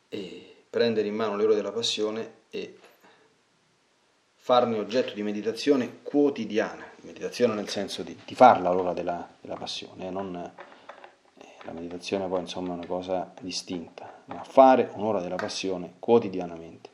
e 0.09 0.55
prendere 0.69 1.09
in 1.09 1.15
mano 1.15 1.37
l'euro 1.37 1.55
della 1.55 1.73
passione 1.73 2.41
e 2.51 2.79
farne 4.37 4.79
oggetto 4.79 5.15
di 5.15 5.23
meditazione 5.23 5.99
quotidiana, 6.03 6.85
meditazione 7.03 7.55
nel 7.55 7.69
senso 7.69 8.03
di, 8.03 8.19
di 8.25 8.35
farla 8.35 8.73
l'ora 8.73 8.93
della, 8.93 9.29
della 9.41 9.57
passione, 9.57 10.11
non, 10.11 10.35
eh, 10.35 11.47
la 11.65 11.73
meditazione 11.73 12.27
poi 12.27 12.41
insomma 12.41 12.71
è 12.71 12.77
una 12.77 12.87
cosa 12.87 13.33
distinta, 13.41 14.23
ma 14.25 14.43
fare 14.43 14.91
un'ora 14.95 15.21
della 15.21 15.37
passione 15.37 15.95
quotidianamente, 15.99 16.91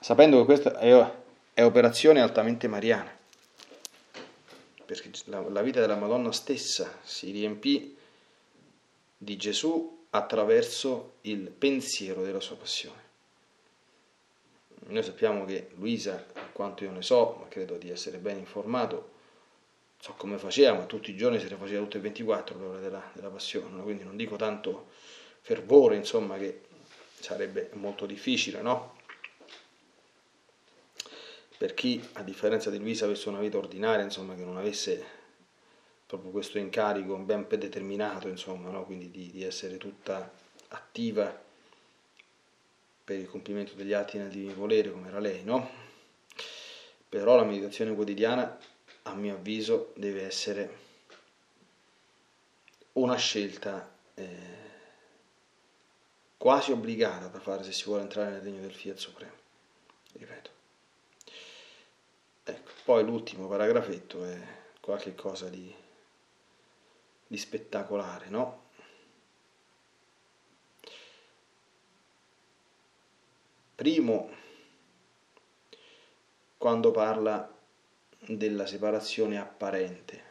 sapendo 0.00 0.38
che 0.38 0.44
questa 0.44 0.78
è, 0.78 1.12
è 1.54 1.64
operazione 1.64 2.20
altamente 2.20 2.68
mariana, 2.68 3.11
perché 4.92 5.10
la, 5.26 5.40
la 5.48 5.62
vita 5.62 5.80
della 5.80 5.96
Madonna 5.96 6.32
stessa 6.32 6.98
si 7.02 7.30
riempì 7.30 7.96
di 9.16 9.36
Gesù 9.36 10.06
attraverso 10.10 11.14
il 11.22 11.50
pensiero 11.50 12.22
della 12.22 12.40
sua 12.40 12.56
passione. 12.56 13.00
Noi 14.86 15.02
sappiamo 15.02 15.44
che 15.44 15.70
Luisa, 15.76 16.26
a 16.34 16.46
quanto 16.52 16.84
io 16.84 16.90
ne 16.90 17.02
so, 17.02 17.36
ma 17.40 17.48
credo 17.48 17.76
di 17.76 17.88
essere 17.88 18.18
ben 18.18 18.38
informato, 18.38 19.10
so 19.98 20.14
come 20.14 20.36
faceva, 20.36 20.76
ma 20.76 20.84
tutti 20.84 21.10
i 21.10 21.16
giorni 21.16 21.38
se 21.38 21.48
ne 21.48 21.56
faceva 21.56 21.82
tutte 21.82 21.98
e 21.98 22.00
24 22.00 22.58
l'ora 22.58 22.80
della, 22.80 23.10
della 23.14 23.30
passione, 23.30 23.82
quindi 23.82 24.04
non 24.04 24.16
dico 24.16 24.36
tanto 24.36 24.88
fervore, 25.40 25.96
insomma, 25.96 26.36
che 26.36 26.62
sarebbe 27.18 27.70
molto 27.74 28.04
difficile, 28.04 28.60
no? 28.60 28.96
Per 31.62 31.74
chi, 31.74 32.04
a 32.14 32.24
differenza 32.24 32.70
di 32.70 32.80
Luisa, 32.80 33.04
avesse 33.04 33.28
una 33.28 33.38
vita 33.38 33.56
ordinaria, 33.56 34.02
insomma, 34.02 34.34
che 34.34 34.42
non 34.42 34.56
avesse 34.56 35.06
proprio 36.04 36.32
questo 36.32 36.58
incarico 36.58 37.16
ben 37.18 37.46
predeterminato, 37.46 38.26
insomma, 38.26 38.68
no? 38.70 38.84
quindi 38.84 39.12
di, 39.12 39.30
di, 39.30 39.44
essere 39.44 39.76
tutta 39.76 40.28
attiva 40.70 41.40
per 43.04 43.16
il 43.16 43.28
compimento 43.28 43.74
degli 43.74 43.92
atti 43.92 44.18
nel 44.18 44.30
divino 44.30 44.54
volere, 44.54 44.90
come 44.90 45.06
era 45.06 45.20
lei, 45.20 45.44
no? 45.44 45.70
Però 47.08 47.36
la 47.36 47.44
meditazione 47.44 47.94
quotidiana, 47.94 48.58
a 49.02 49.14
mio 49.14 49.34
avviso, 49.34 49.92
deve 49.94 50.24
essere 50.26 50.78
una 52.94 53.14
scelta 53.14 53.88
eh, 54.14 54.26
quasi 56.36 56.72
obbligata 56.72 57.28
da 57.28 57.38
fare 57.38 57.62
se 57.62 57.70
si 57.70 57.84
vuole 57.84 58.02
entrare 58.02 58.32
nel 58.32 58.40
regno 58.40 58.62
del 58.62 58.74
Fiat 58.74 58.96
Supremo. 58.96 59.36
Ripeto. 60.14 60.61
Poi 62.84 63.04
l'ultimo 63.04 63.46
paragrafetto 63.48 64.24
è 64.24 64.38
qualche 64.80 65.14
cosa 65.14 65.48
di 65.48 65.82
di 67.32 67.38
spettacolare, 67.38 68.28
no? 68.28 68.64
Primo, 73.74 74.30
quando 76.58 76.90
parla 76.90 77.50
della 78.18 78.66
separazione 78.66 79.38
apparente, 79.38 80.24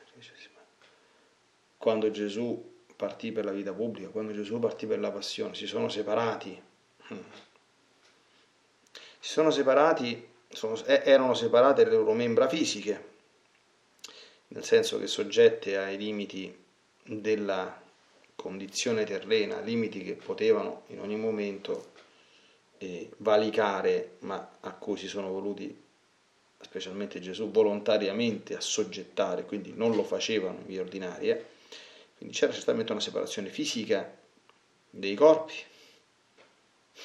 quando 1.77 2.11
Gesù 2.11 2.83
partì 2.95 3.31
per 3.31 3.45
la 3.45 3.51
vita 3.51 3.73
pubblica, 3.73 4.09
quando 4.09 4.31
Gesù 4.31 4.59
partì 4.59 4.85
per 4.85 4.99
la 4.99 5.11
passione, 5.11 5.55
si 5.55 5.65
sono 5.65 5.89
separati. 5.89 6.61
Si 9.19 9.29
sono 9.29 9.49
separati, 9.49 10.30
sono, 10.53 10.83
erano 10.85 11.33
separate 11.33 11.83
le 11.83 11.91
loro 11.91 12.13
membra 12.13 12.47
fisiche, 12.47 13.09
nel 14.49 14.63
senso 14.63 14.99
che 14.99 15.07
soggette 15.07 15.77
ai 15.77 15.97
limiti 15.97 16.55
della 17.03 17.81
condizione 18.35 19.03
terrena, 19.03 19.59
limiti 19.59 20.03
che 20.03 20.13
potevano 20.13 20.83
in 20.87 20.99
ogni 20.99 21.15
momento 21.15 21.91
eh, 22.77 23.09
valicare, 23.17 24.17
ma 24.19 24.57
a 24.61 24.73
cui 24.73 24.97
si 24.97 25.07
sono 25.07 25.29
voluti, 25.29 25.79
specialmente 26.59 27.19
Gesù, 27.19 27.51
volontariamente 27.51 28.55
assoggettare, 28.55 29.45
quindi 29.45 29.73
non 29.75 29.95
lo 29.95 30.03
facevano 30.03 30.59
in 30.59 30.65
via 30.65 30.81
ordinaria. 30.81 31.43
Quindi 32.17 32.35
c'era 32.35 32.51
certamente 32.51 32.91
una 32.91 33.01
separazione 33.01 33.49
fisica 33.49 34.15
dei 34.89 35.15
corpi, 35.15 35.55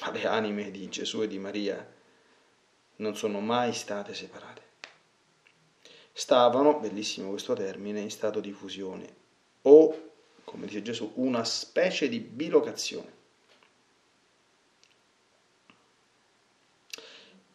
ma 0.01 0.11
le 0.11 0.25
anime 0.27 0.69
di 0.69 0.89
Gesù 0.89 1.21
e 1.21 1.27
di 1.27 1.39
Maria 1.39 1.95
non 2.97 3.15
sono 3.15 3.39
mai 3.39 3.73
state 3.73 4.13
separate. 4.13 4.61
Stavano, 6.11 6.79
bellissimo 6.79 7.29
questo 7.29 7.53
termine, 7.53 7.99
in 7.99 8.09
stato 8.09 8.39
di 8.39 8.51
fusione 8.51 9.25
o, 9.63 10.11
come 10.43 10.65
dice 10.65 10.81
Gesù, 10.81 11.11
una 11.15 11.43
specie 11.43 12.09
di 12.09 12.19
bilocazione. 12.19 13.15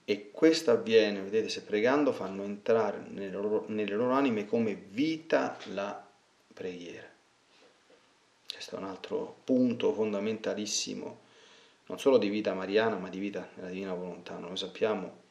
E 0.04 0.30
questo 0.30 0.70
avviene, 0.70 1.22
vedete, 1.22 1.48
se 1.48 1.62
pregando 1.62 2.12
fanno 2.12 2.42
entrare 2.42 2.98
nelle 3.08 3.30
loro, 3.30 3.64
nelle 3.68 3.94
loro 3.94 4.12
anime 4.12 4.46
come 4.46 4.74
vita 4.74 5.56
la 5.72 6.06
preghiera. 6.52 7.08
questo 8.52 8.76
è 8.76 8.78
un 8.78 8.84
altro 8.84 9.38
punto 9.44 9.92
fondamentalissimo, 9.92 11.20
non 11.86 11.98
solo 11.98 12.18
di 12.18 12.28
vita 12.28 12.52
mariana, 12.52 12.96
ma 12.96 13.08
di 13.08 13.18
vita 13.18 13.48
nella 13.54 13.70
divina 13.70 13.94
volontà. 13.94 14.36
Noi 14.36 14.56
sappiamo 14.56 15.21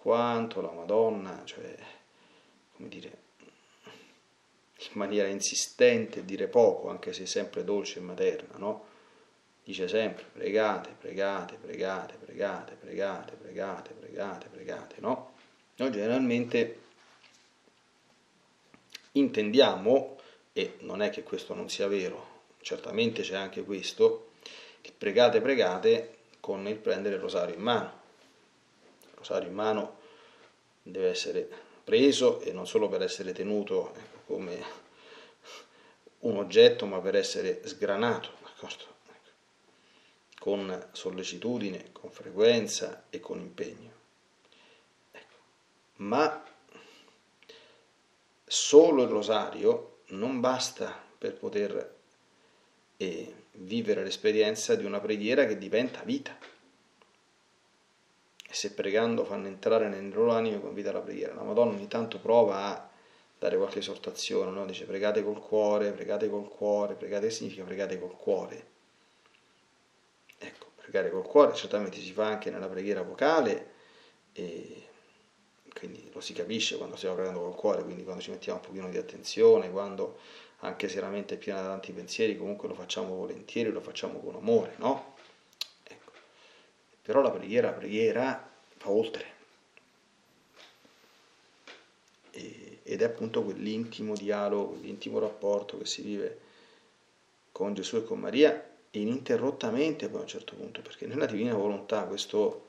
quanto 0.00 0.62
la 0.62 0.70
Madonna, 0.70 1.42
cioè, 1.44 1.76
come 2.74 2.88
dire, 2.88 3.18
in 4.78 4.92
maniera 4.94 5.28
insistente, 5.28 6.24
dire 6.24 6.48
poco, 6.48 6.88
anche 6.88 7.12
se 7.12 7.26
sempre 7.26 7.64
dolce 7.64 7.98
e 7.98 8.02
materna, 8.02 8.56
no? 8.56 8.86
Dice 9.62 9.88
sempre 9.88 10.24
pregate, 10.32 10.96
pregate, 10.98 11.56
pregate, 11.56 12.14
pregate, 12.14 12.74
pregate, 12.76 13.34
pregate, 13.34 13.92
pregate, 13.92 14.48
pregate, 14.48 14.96
no? 15.00 15.34
Noi 15.76 15.90
generalmente 15.92 16.80
intendiamo, 19.12 20.18
e 20.54 20.76
non 20.80 21.02
è 21.02 21.10
che 21.10 21.22
questo 21.22 21.52
non 21.52 21.68
sia 21.68 21.88
vero, 21.88 22.44
certamente 22.62 23.20
c'è 23.20 23.36
anche 23.36 23.64
questo, 23.64 24.30
che 24.80 24.92
pregate, 24.96 25.42
pregate 25.42 26.16
con 26.40 26.66
il 26.66 26.76
prendere 26.76 27.16
il 27.16 27.20
rosario 27.20 27.54
in 27.54 27.60
mano. 27.60 27.99
Rosario 29.20 29.48
in 29.48 29.54
mano 29.54 29.98
deve 30.82 31.10
essere 31.10 31.48
preso 31.84 32.40
e 32.40 32.52
non 32.52 32.66
solo 32.66 32.88
per 32.88 33.02
essere 33.02 33.32
tenuto 33.32 33.94
ecco, 33.94 34.34
come 34.34 34.88
un 36.20 36.36
oggetto, 36.36 36.86
ma 36.86 36.98
per 37.00 37.16
essere 37.16 37.60
sgranato? 37.66 38.32
Ecco. 38.42 38.68
Con 40.38 40.88
sollecitudine, 40.92 41.92
con 41.92 42.10
frequenza 42.10 43.04
e 43.10 43.20
con 43.20 43.38
impegno. 43.38 43.92
Ecco. 45.12 45.36
Ma 45.96 46.44
solo 48.44 49.02
il 49.02 49.08
rosario 49.08 49.98
non 50.08 50.40
basta 50.40 50.98
per 51.18 51.36
poter 51.36 51.98
eh, 52.96 53.34
vivere 53.52 54.02
l'esperienza 54.02 54.74
di 54.74 54.84
una 54.84 55.00
preghiera 55.00 55.46
che 55.46 55.58
diventa 55.58 56.02
vita. 56.02 56.36
E 58.50 58.54
se 58.54 58.72
pregando 58.72 59.24
fanno 59.24 59.46
entrare 59.46 59.88
nel 59.88 60.08
loro 60.08 60.32
animo 60.32 60.58
con 60.58 60.74
vita 60.74 60.90
la 60.90 60.98
preghiera, 60.98 61.34
la 61.34 61.44
Madonna 61.44 61.70
ogni 61.70 61.86
tanto 61.86 62.18
prova 62.18 62.64
a 62.64 62.90
dare 63.38 63.56
qualche 63.56 63.78
esortazione, 63.78 64.50
no? 64.50 64.66
dice 64.66 64.86
pregate 64.86 65.22
col 65.22 65.38
cuore, 65.38 65.92
pregate 65.92 66.28
col 66.28 66.48
cuore, 66.48 66.94
pregate 66.94 67.30
significa 67.30 67.62
pregate 67.62 68.00
col 68.00 68.16
cuore. 68.16 68.66
Ecco, 70.36 70.66
pregare 70.74 71.12
col 71.12 71.22
cuore 71.22 71.54
certamente 71.54 72.00
si 72.00 72.12
fa 72.12 72.26
anche 72.26 72.50
nella 72.50 72.66
preghiera 72.66 73.02
vocale 73.02 73.70
e 74.32 74.88
quindi 75.72 76.10
lo 76.12 76.20
si 76.20 76.32
capisce 76.32 76.76
quando 76.76 76.96
stiamo 76.96 77.14
pregando 77.14 77.42
col 77.42 77.54
cuore, 77.54 77.84
quindi 77.84 78.02
quando 78.02 78.20
ci 78.20 78.30
mettiamo 78.30 78.58
un 78.58 78.66
pochino 78.66 78.88
di 78.88 78.98
attenzione, 78.98 79.70
quando 79.70 80.18
anche 80.62 80.88
se 80.88 81.00
la 81.00 81.08
mente 81.08 81.34
è 81.34 81.38
piena 81.38 81.60
di 81.60 81.68
tanti 81.68 81.92
pensieri, 81.92 82.36
comunque 82.36 82.66
lo 82.66 82.74
facciamo 82.74 83.14
volentieri, 83.14 83.70
lo 83.70 83.80
facciamo 83.80 84.18
con 84.18 84.34
amore, 84.34 84.74
no? 84.78 85.09
Però 87.02 87.20
la 87.20 87.30
preghiera, 87.30 87.70
la 87.70 87.76
preghiera 87.76 88.50
va 88.82 88.90
oltre. 88.90 89.38
E, 92.30 92.80
ed 92.82 93.02
è 93.02 93.04
appunto 93.04 93.42
quell'intimo 93.42 94.14
dialogo, 94.14 94.70
quell'intimo 94.70 95.18
rapporto 95.18 95.78
che 95.78 95.86
si 95.86 96.02
vive 96.02 96.40
con 97.52 97.74
Gesù 97.74 97.96
e 97.96 98.04
con 98.04 98.20
Maria 98.20 98.68
ininterrottamente 98.92 100.08
poi 100.08 100.18
a 100.20 100.22
un 100.22 100.28
certo 100.28 100.54
punto, 100.54 100.80
perché 100.82 101.06
nella 101.06 101.26
divina 101.26 101.54
volontà 101.54 102.04
questo 102.04 102.68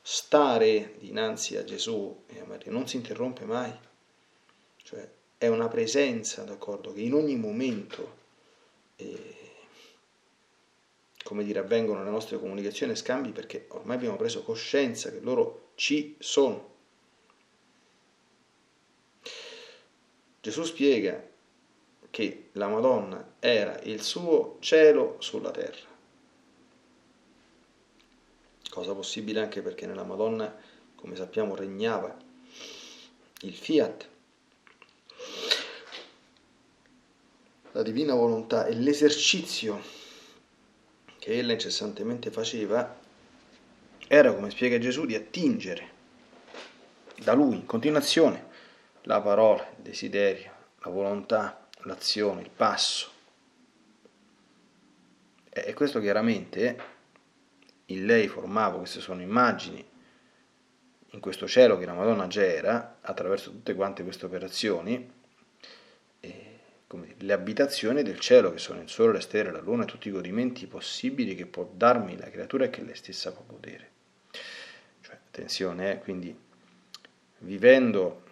stare 0.00 0.94
dinanzi 0.98 1.56
a 1.56 1.64
Gesù 1.64 2.24
e 2.26 2.40
a 2.40 2.44
Maria 2.44 2.70
non 2.70 2.86
si 2.86 2.96
interrompe 2.96 3.44
mai. 3.44 3.72
Cioè 4.76 5.08
è 5.38 5.48
una 5.48 5.68
presenza, 5.68 6.44
d'accordo, 6.44 6.92
che 6.92 7.00
in 7.00 7.14
ogni 7.14 7.36
momento, 7.36 8.16
eh, 8.96 9.45
come 11.26 11.42
dire, 11.42 11.58
avvengono 11.58 12.04
le 12.04 12.10
nostre 12.10 12.38
comunicazioni 12.38 12.92
e 12.92 12.96
scambi 12.96 13.30
perché 13.30 13.66
ormai 13.70 13.96
abbiamo 13.96 14.14
preso 14.14 14.44
coscienza 14.44 15.10
che 15.10 15.18
loro 15.18 15.70
ci 15.74 16.14
sono. 16.20 16.74
Gesù 20.40 20.62
spiega 20.62 21.20
che 22.10 22.50
la 22.52 22.68
Madonna 22.68 23.34
era 23.40 23.80
il 23.80 24.02
suo 24.02 24.58
cielo 24.60 25.16
sulla 25.18 25.50
terra. 25.50 25.94
Cosa 28.70 28.94
possibile 28.94 29.40
anche 29.40 29.62
perché 29.62 29.84
nella 29.86 30.04
Madonna, 30.04 30.56
come 30.94 31.16
sappiamo, 31.16 31.56
regnava 31.56 32.16
il 33.40 33.54
fiat, 33.54 34.08
la 37.72 37.82
divina 37.82 38.14
volontà 38.14 38.66
e 38.66 38.74
l'esercizio 38.74 40.04
che 41.26 41.38
ella 41.38 41.54
incessantemente 41.54 42.30
faceva 42.30 42.98
era, 44.06 44.32
come 44.32 44.48
spiega 44.48 44.78
Gesù, 44.78 45.06
di 45.06 45.16
attingere 45.16 45.90
da 47.16 47.32
lui 47.32 47.56
in 47.56 47.66
continuazione 47.66 48.46
la 49.02 49.20
parola, 49.20 49.68
il 49.76 49.82
desiderio, 49.82 50.52
la 50.84 50.90
volontà, 50.92 51.66
l'azione, 51.78 52.42
il 52.42 52.50
passo. 52.50 53.10
E 55.48 55.74
questo 55.74 55.98
chiaramente 55.98 56.78
in 57.86 58.06
lei 58.06 58.28
formava, 58.28 58.78
queste 58.78 59.00
sono 59.00 59.20
immagini, 59.20 59.84
in 61.10 61.18
questo 61.18 61.48
cielo 61.48 61.76
che 61.76 61.86
la 61.86 61.94
Madonna 61.94 62.28
già 62.28 62.44
era, 62.44 62.98
attraverso 63.00 63.50
tutte 63.50 63.74
quante 63.74 64.04
queste 64.04 64.26
operazioni, 64.26 65.12
come 66.86 67.14
le 67.18 67.32
abitazioni 67.32 68.02
del 68.02 68.20
cielo, 68.20 68.52
che 68.52 68.58
sono 68.58 68.80
il 68.80 68.88
sole, 68.88 69.14
le 69.14 69.20
stelle, 69.20 69.50
la 69.50 69.60
luna, 69.60 69.84
tutti 69.84 70.08
i 70.08 70.12
godimenti 70.12 70.66
possibili 70.66 71.34
che 71.34 71.46
può 71.46 71.68
darmi 71.72 72.16
la 72.16 72.30
creatura 72.30 72.64
e 72.64 72.70
che 72.70 72.82
lei 72.82 72.94
stessa 72.94 73.32
può 73.32 73.44
godere. 73.46 73.90
Cioè, 75.00 75.14
attenzione, 75.14 75.92
eh, 75.92 75.98
quindi 75.98 76.36
vivendo 77.38 78.22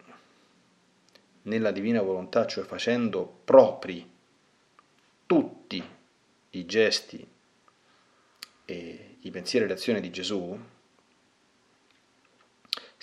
nella 1.43 1.73
divina 1.73 2.01
volontà, 2.01 2.47
cioè 2.47 2.65
facendo 2.65 3.41
propri 3.45 4.09
tutti 5.27 5.83
i 6.51 6.67
gesti 6.67 7.27
e 8.67 9.17
i 9.21 9.31
pensieri 9.31 9.65
e 9.65 9.69
le 9.69 9.75
azioni 9.75 10.01
di 10.01 10.11
Gesù, 10.11 10.59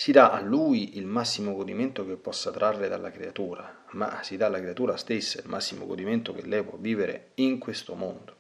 si 0.02 0.12
dà 0.12 0.32
a 0.32 0.42
lui 0.42 0.98
il 0.98 1.06
massimo 1.06 1.54
godimento 1.54 2.04
che 2.08 2.16
possa 2.16 2.50
trarre 2.50 2.88
dalla 2.88 3.12
creatura, 3.12 3.84
ma 3.92 4.24
si 4.24 4.36
dà 4.36 4.48
alla 4.48 4.58
creatura 4.58 4.98
stessa 4.98 5.40
il 5.40 5.48
massimo 5.48 5.86
godimento 5.86 6.34
che 6.34 6.44
lei 6.44 6.64
può 6.64 6.76
vivere 6.80 7.34
in 7.36 7.60
questo 7.60 7.94
mondo. 7.94 8.36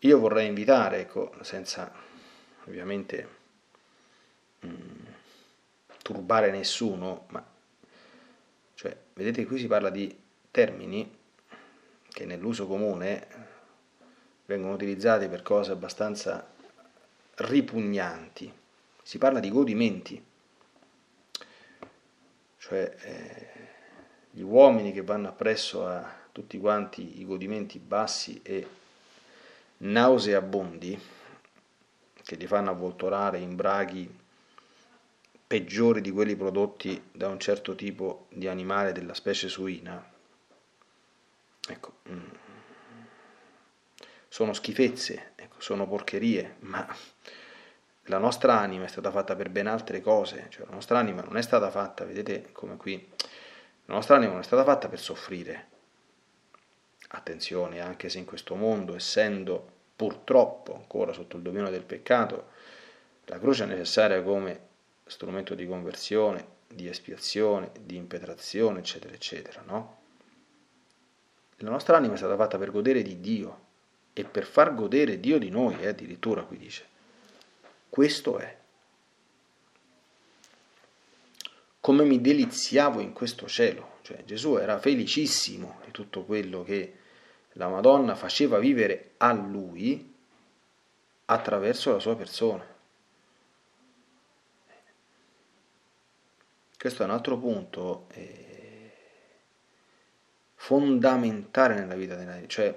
Io 0.00 0.18
vorrei 0.18 0.48
invitare, 0.48 1.02
ecco, 1.02 1.32
senza 1.42 1.92
ovviamente 2.64 3.28
mh, 4.58 4.66
mm, 4.66 5.06
turbare 6.02 6.50
nessuno, 6.50 7.26
ma 7.28 7.46
cioè, 8.74 8.96
vedete 9.12 9.46
qui 9.46 9.60
si 9.60 9.68
parla 9.68 9.90
di 9.90 10.12
termini 10.50 11.18
che 12.08 12.24
nell'uso 12.24 12.66
comune 12.66 13.28
vengono 14.46 14.74
utilizzati 14.74 15.28
per 15.28 15.42
cose 15.42 15.70
abbastanza 15.70 16.44
ripugnanti 17.36 18.58
si 19.10 19.18
parla 19.18 19.40
di 19.40 19.50
godimenti, 19.50 20.24
cioè 22.58 22.96
eh, 23.00 23.48
gli 24.30 24.42
uomini 24.42 24.92
che 24.92 25.02
vanno 25.02 25.26
appresso 25.26 25.84
a 25.84 26.08
tutti 26.30 26.60
quanti 26.60 27.18
i 27.20 27.24
godimenti 27.24 27.80
bassi 27.80 28.38
e 28.44 28.68
nauseabondi, 29.78 30.96
che 32.22 32.36
li 32.36 32.46
fanno 32.46 32.70
avvoltorare 32.70 33.40
in 33.40 33.56
braghi 33.56 34.08
peggiori 35.44 36.00
di 36.00 36.12
quelli 36.12 36.36
prodotti 36.36 37.08
da 37.10 37.26
un 37.26 37.40
certo 37.40 37.74
tipo 37.74 38.28
di 38.28 38.46
animale 38.46 38.92
della 38.92 39.14
specie 39.14 39.48
suina, 39.48 40.08
ecco, 41.68 41.94
mm, 42.08 42.28
sono 44.28 44.52
schifezze, 44.52 45.32
ecco, 45.34 45.60
sono 45.60 45.88
porcherie, 45.88 46.58
ma 46.60 46.86
la 48.04 48.18
nostra 48.18 48.58
anima 48.58 48.84
è 48.84 48.88
stata 48.88 49.10
fatta 49.10 49.36
per 49.36 49.50
ben 49.50 49.66
altre 49.66 50.00
cose, 50.00 50.46
cioè 50.48 50.66
la 50.66 50.74
nostra 50.74 50.98
anima 50.98 51.22
non 51.22 51.36
è 51.36 51.42
stata 51.42 51.70
fatta, 51.70 52.04
vedete 52.04 52.50
come 52.52 52.76
qui, 52.76 53.08
la 53.86 53.94
nostra 53.94 54.16
anima 54.16 54.32
non 54.32 54.40
è 54.40 54.44
stata 54.44 54.64
fatta 54.64 54.88
per 54.88 54.98
soffrire. 54.98 55.68
Attenzione, 57.08 57.80
anche 57.80 58.08
se 58.08 58.18
in 58.18 58.24
questo 58.24 58.54
mondo, 58.54 58.94
essendo 58.94 59.78
purtroppo 59.96 60.74
ancora 60.74 61.12
sotto 61.12 61.36
il 61.36 61.42
dominio 61.42 61.70
del 61.70 61.84
peccato, 61.84 62.50
la 63.24 63.38
croce 63.38 63.64
è 63.64 63.66
necessaria 63.66 64.22
come 64.22 64.68
strumento 65.04 65.54
di 65.54 65.66
conversione, 65.66 66.58
di 66.66 66.88
espiazione, 66.88 67.72
di 67.80 67.96
impetrazione, 67.96 68.78
eccetera, 68.78 69.12
eccetera, 69.12 69.62
no? 69.66 69.98
La 71.56 71.70
nostra 71.70 71.96
anima 71.96 72.14
è 72.14 72.16
stata 72.16 72.36
fatta 72.36 72.58
per 72.58 72.70
godere 72.70 73.02
di 73.02 73.20
Dio 73.20 73.66
e 74.12 74.24
per 74.24 74.44
far 74.44 74.74
godere 74.74 75.20
Dio 75.20 75.38
di 75.38 75.50
noi, 75.50 75.78
eh, 75.80 75.88
addirittura 75.88 76.42
qui 76.42 76.56
dice. 76.56 76.89
Questo 77.90 78.38
è. 78.38 78.56
Come 81.80 82.04
mi 82.04 82.20
deliziavo 82.20 83.00
in 83.00 83.12
questo 83.12 83.48
cielo, 83.48 83.98
cioè 84.02 84.22
Gesù 84.24 84.56
era 84.56 84.78
felicissimo 84.78 85.80
di 85.84 85.90
tutto 85.90 86.24
quello 86.24 86.62
che 86.62 86.98
la 87.54 87.68
Madonna 87.68 88.14
faceva 88.14 88.58
vivere 88.58 89.14
a 89.16 89.32
lui 89.32 90.14
attraverso 91.24 91.92
la 91.92 91.98
sua 91.98 92.14
persona. 92.14 92.64
Questo 96.78 97.02
è 97.02 97.04
un 97.04 97.10
altro 97.10 97.36
punto 97.38 98.06
eh, 98.12 98.92
fondamentale 100.54 101.74
nella 101.74 101.94
vita 101.96 102.14
della 102.14 102.46
cioè 102.46 102.74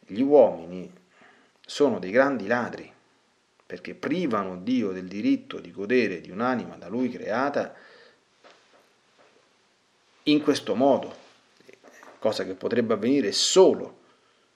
gli 0.00 0.20
uomini 0.20 0.92
sono 1.60 1.98
dei 1.98 2.10
grandi 2.10 2.46
ladri 2.46 2.94
perché 3.66 3.94
privano 3.94 4.56
Dio 4.58 4.92
del 4.92 5.08
diritto 5.08 5.58
di 5.58 5.72
godere 5.72 6.20
di 6.20 6.30
un'anima 6.30 6.76
da 6.76 6.88
lui 6.88 7.08
creata 7.10 7.74
in 10.24 10.42
questo 10.42 10.74
modo, 10.74 11.14
cosa 12.18 12.44
che 12.44 12.54
potrebbe 12.54 12.94
avvenire 12.94 13.32
solo 13.32 14.04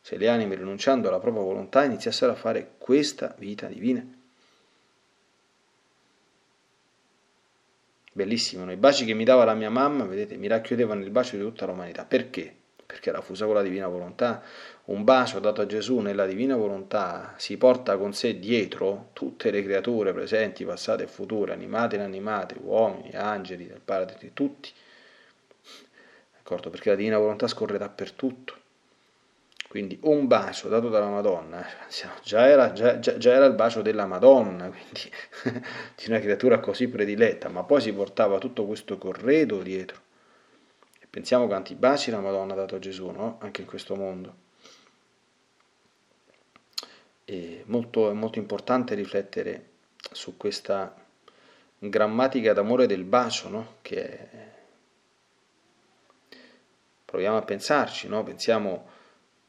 se 0.00 0.16
le 0.16 0.28
anime 0.28 0.54
rinunciando 0.54 1.08
alla 1.08 1.18
propria 1.18 1.42
volontà 1.42 1.84
iniziassero 1.84 2.32
a 2.32 2.36
fare 2.36 2.72
questa 2.78 3.34
vita 3.38 3.66
divina. 3.66 4.04
Bellissimo, 8.12 8.64
no? 8.64 8.72
i 8.72 8.76
baci 8.76 9.04
che 9.04 9.14
mi 9.14 9.24
dava 9.24 9.44
la 9.44 9.54
mia 9.54 9.70
mamma, 9.70 10.04
vedete, 10.04 10.36
mi 10.36 10.48
racchiudevano 10.48 11.02
il 11.02 11.10
bacio 11.10 11.36
di 11.36 11.42
tutta 11.42 11.66
l'umanità. 11.66 12.04
Perché? 12.04 12.54
Perché 12.84 13.08
era 13.08 13.20
fusa 13.20 13.46
con 13.46 13.54
la 13.54 13.62
divina 13.62 13.86
volontà. 13.86 14.42
Un 14.90 15.04
bacio 15.04 15.38
dato 15.38 15.60
a 15.60 15.66
Gesù 15.66 15.98
nella 16.00 16.26
divina 16.26 16.56
volontà 16.56 17.34
si 17.36 17.56
porta 17.56 17.96
con 17.96 18.12
sé 18.12 18.40
dietro 18.40 19.10
tutte 19.12 19.52
le 19.52 19.62
creature 19.62 20.12
presenti, 20.12 20.64
passate 20.64 21.04
e 21.04 21.06
future, 21.06 21.52
animate 21.52 21.94
e 21.94 21.98
inanimate, 21.98 22.56
uomini, 22.60 23.12
angeli 23.12 23.68
del 23.68 23.80
paradiso, 23.84 24.32
tutti 24.34 24.72
d'accordo? 26.50 26.70
Perché 26.70 26.90
la 26.90 26.96
divina 26.96 27.18
volontà 27.18 27.46
scorre 27.46 27.78
dappertutto. 27.78 28.58
Quindi 29.68 29.96
un 30.02 30.26
bacio 30.26 30.68
dato 30.68 30.88
dalla 30.88 31.08
Madonna, 31.08 31.64
già 32.24 32.48
era, 32.48 32.72
già, 32.72 32.98
già 32.98 33.32
era 33.32 33.44
il 33.44 33.54
bacio 33.54 33.82
della 33.82 34.06
Madonna, 34.06 34.68
quindi 34.68 35.08
di 35.94 36.04
una 36.08 36.18
creatura 36.18 36.58
così 36.58 36.88
prediletta, 36.88 37.48
ma 37.48 37.62
poi 37.62 37.80
si 37.80 37.92
portava 37.92 38.38
tutto 38.38 38.66
questo 38.66 38.98
corredo 38.98 39.62
dietro. 39.62 40.00
E 40.98 41.06
pensiamo 41.08 41.46
quanti 41.46 41.76
baci 41.76 42.10
la 42.10 42.18
Madonna 42.18 42.54
ha 42.54 42.56
dato 42.56 42.74
a 42.74 42.78
Gesù, 42.80 43.10
no? 43.10 43.38
Anche 43.40 43.60
in 43.60 43.68
questo 43.68 43.94
mondo. 43.94 44.48
È 47.30 47.62
molto, 47.66 48.12
molto 48.14 48.38
importante 48.38 48.94
riflettere 48.94 49.68
su 50.12 50.36
questa 50.36 50.94
grammatica 51.78 52.52
d'amore 52.52 52.86
del 52.86 53.04
bacio, 53.04 53.48
no? 53.48 53.74
Che 53.82 54.06
è 54.06 54.50
proviamo 57.10 57.38
a 57.38 57.42
pensarci, 57.42 58.06
no? 58.06 58.22
pensiamo 58.22 58.86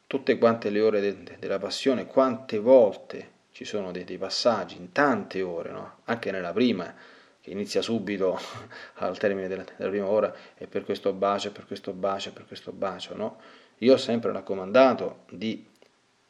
tutte 0.08 0.36
quante 0.36 0.68
le 0.68 0.80
ore 0.80 1.00
de- 1.00 1.22
de- 1.22 1.36
della 1.38 1.60
passione, 1.60 2.08
quante 2.08 2.58
volte 2.58 3.30
ci 3.52 3.64
sono 3.64 3.92
dei, 3.92 4.02
dei 4.02 4.18
passaggi, 4.18 4.76
in 4.76 4.90
tante 4.90 5.42
ore, 5.42 5.70
no? 5.70 5.98
anche 6.06 6.32
nella 6.32 6.52
prima, 6.52 6.92
che 7.40 7.50
inizia 7.50 7.80
subito 7.80 8.36
al 8.94 9.16
termine 9.16 9.46
della, 9.46 9.64
della, 9.76 9.90
prima 9.90 10.06
ora, 10.06 10.34
e 10.56 10.66
per 10.66 10.84
questo 10.84 11.12
bacio, 11.12 11.52
per 11.52 11.66
questo 11.66 11.92
bacio, 11.92 12.32
per 12.32 12.46
questo 12.46 12.72
bacio. 12.72 13.14
No? 13.14 13.38
Io 13.78 13.94
ho 13.94 13.98
sempre 13.98 14.32
raccomandato 14.32 15.20
di 15.30 15.64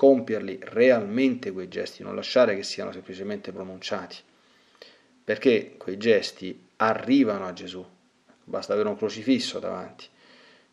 compierli 0.03 0.59
realmente 0.61 1.53
quei 1.53 1.69
gesti, 1.69 2.03
non 2.03 2.17
lasciare 2.17 2.57
che 2.57 2.65
siano 2.65 2.91
semplicemente 2.91 3.53
pronunciati, 3.53 4.17
perché 5.23 5.77
quei 5.77 5.97
gesti 5.97 6.71
arrivano 6.79 7.47
a 7.47 7.53
Gesù, 7.53 7.87
basta 8.43 8.73
avere 8.73 8.89
un 8.89 8.97
crocifisso 8.97 9.61
davanti 9.61 10.09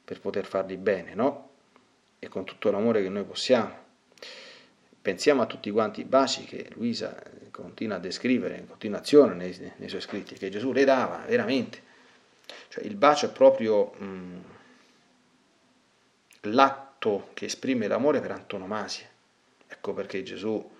per 0.04 0.20
poter 0.20 0.48
farli 0.48 0.78
bene, 0.78 1.13
no? 1.13 1.50
E 2.18 2.28
con 2.28 2.44
tutto 2.44 2.72
l'amore 2.72 3.04
che 3.04 3.10
noi 3.10 3.24
possiamo. 3.24 3.72
Pensiamo 5.00 5.44
a 5.44 5.46
tutti 5.46 5.70
quanti 5.70 6.02
i 6.02 6.06
baci 6.06 6.46
che 6.46 6.68
Luisa 6.74 7.22
continua 7.52 7.98
a 7.98 8.00
descrivere 8.00 8.58
in 8.58 8.68
continuazione 8.68 9.36
nei, 9.36 9.74
nei 9.76 9.89
suoi 9.89 10.02
scritti, 10.02 10.34
che 10.34 10.50
Gesù 10.50 10.72
le 10.72 10.86
dava 10.86 11.24
veramente. 11.28 11.84
Cioè 12.70 12.84
il 12.84 12.96
bacio 12.96 13.28
è 13.28 13.32
proprio 13.32 13.92
mh, 13.96 14.06
mm, 14.06 14.39
l'atto 16.42 17.30
che 17.36 17.46
esprime 17.46 17.86
l'amore 17.86 18.22
per 18.22 18.32
antonomasia. 18.32 19.09
Ecco 19.70 19.94
perché 19.94 20.24
Gesù 20.24 20.78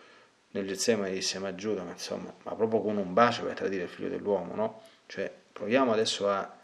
nel 0.52 0.67
Getsemane 0.67 1.12
disse 1.12 1.38
ma 1.38 1.54
Giuda, 1.54 1.84
ma 1.84 1.91
insomma, 1.91 2.34
ma 2.43 2.56
proprio 2.56 2.82
con 2.82 2.97
un 2.97 3.13
bacio 3.13 3.43
per 3.43 3.54
tradire 3.54 3.84
il 3.84 3.89
figlio 3.89 4.10
dell'uomo, 4.10 4.56
no? 4.56 4.82
Cioè 5.06 5.32
proviamo 5.54 5.91
adesso 5.91 6.30
a 6.30 6.58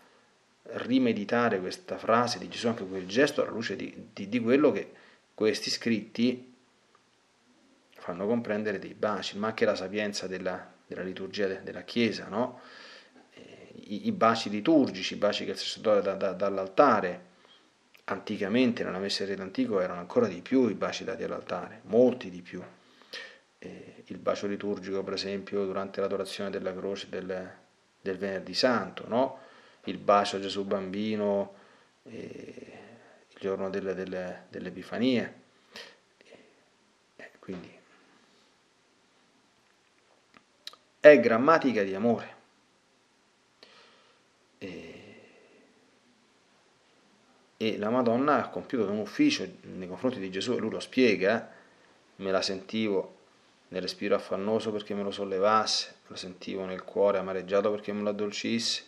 rimeditare 0.64 1.60
questa 1.60 1.98
frase 1.98 2.40
di 2.40 2.50
Gesù, 2.50 2.68
anche 2.68 2.86
quel 2.86 3.08
gesto, 3.08 3.42
alla 3.42 3.52
luce 3.52 3.76
di, 3.76 4.10
di, 4.12 4.28
di 4.28 4.40
quello 4.40 4.72
che 4.72 4.92
questi 5.36 5.70
scritti 5.70 6.54
fanno 7.92 8.26
comprendere 8.26 8.80
dei 8.80 8.94
baci, 8.94 9.38
ma 9.38 9.48
anche 9.48 9.66
la 9.66 9.76
sapienza 9.76 10.28
della, 10.28 10.74
della 10.88 11.04
liturgia 11.04 11.48
de, 11.48 11.62
della 11.64 11.84
Chiesa, 11.84 12.28
no? 12.28 12.62
I, 13.88 14.08
I, 14.08 14.12
baci 14.12 14.50
liturgici, 14.50 15.14
i 15.14 15.18
baci 15.18 15.46
che 15.46 15.52
il 15.52 15.58
sacerdote 15.58 16.02
dà 16.02 16.14
da, 16.14 16.32
dall'altare, 16.32 17.34
anticamente 18.06 18.84
nella 18.84 19.00
messa 19.00 19.26
dell'antico 19.26 19.80
erano 19.80 20.00
ancora 20.00 20.28
di 20.28 20.41
più 20.41 20.68
i 20.70 20.74
baci 20.74 21.04
dati 21.04 21.24
all'altare, 21.24 21.82
molti 21.84 22.30
di 22.30 22.41
più. 22.41 22.62
Eh, 23.60 24.04
il 24.06 24.18
bacio 24.18 24.48
liturgico, 24.48 25.04
per 25.04 25.13
esempio, 25.13 25.65
durante 25.65 26.02
l'adorazione 26.02 26.50
della 26.50 26.74
croce 26.76 27.10
del, 27.10 27.52
del 28.02 28.18
venerdì 28.18 28.54
santo, 28.54 29.08
no? 29.08 29.39
il 29.86 29.98
bacio 29.98 30.38
a 30.38 30.39
Gesù 30.39 30.63
bambino 30.63 31.54
eh, 32.04 32.80
il 33.30 33.38
giorno 33.39 33.70
delle, 33.70 33.94
delle, 33.94 34.46
dell'Epifania. 34.50 35.32
Eh, 37.15 37.32
quindi 37.39 37.72
è 41.00 41.20
grammatica 41.20 41.84
di 41.84 41.94
amore. 41.94 42.35
E 47.58 47.78
la 47.78 47.89
Madonna 47.89 48.44
ha 48.44 48.50
compiuto 48.50 48.91
un 48.91 49.00
ufficio 49.00 49.48
nei 49.62 49.88
confronti 49.88 50.20
di 50.20 50.30
Gesù 50.30 50.54
e 50.54 50.58
lui 50.58 50.70
lo 50.70 50.80
spiega, 50.80 51.50
me 52.18 52.32
la 52.32 52.41
sentivo 52.41 53.13
nel 53.70 53.82
respiro 53.82 54.15
affannoso 54.15 54.72
perché 54.72 54.94
me 54.94 55.04
lo 55.04 55.12
sollevasse, 55.12 55.96
me 56.04 56.10
lo 56.10 56.15
sentivo 56.15 56.65
nel 56.65 56.84
cuore 56.84 57.18
amareggiato 57.18 57.72
perché 57.72 57.94
me 57.94 58.02
lo 58.02 58.10
addolcisse, 58.10 58.84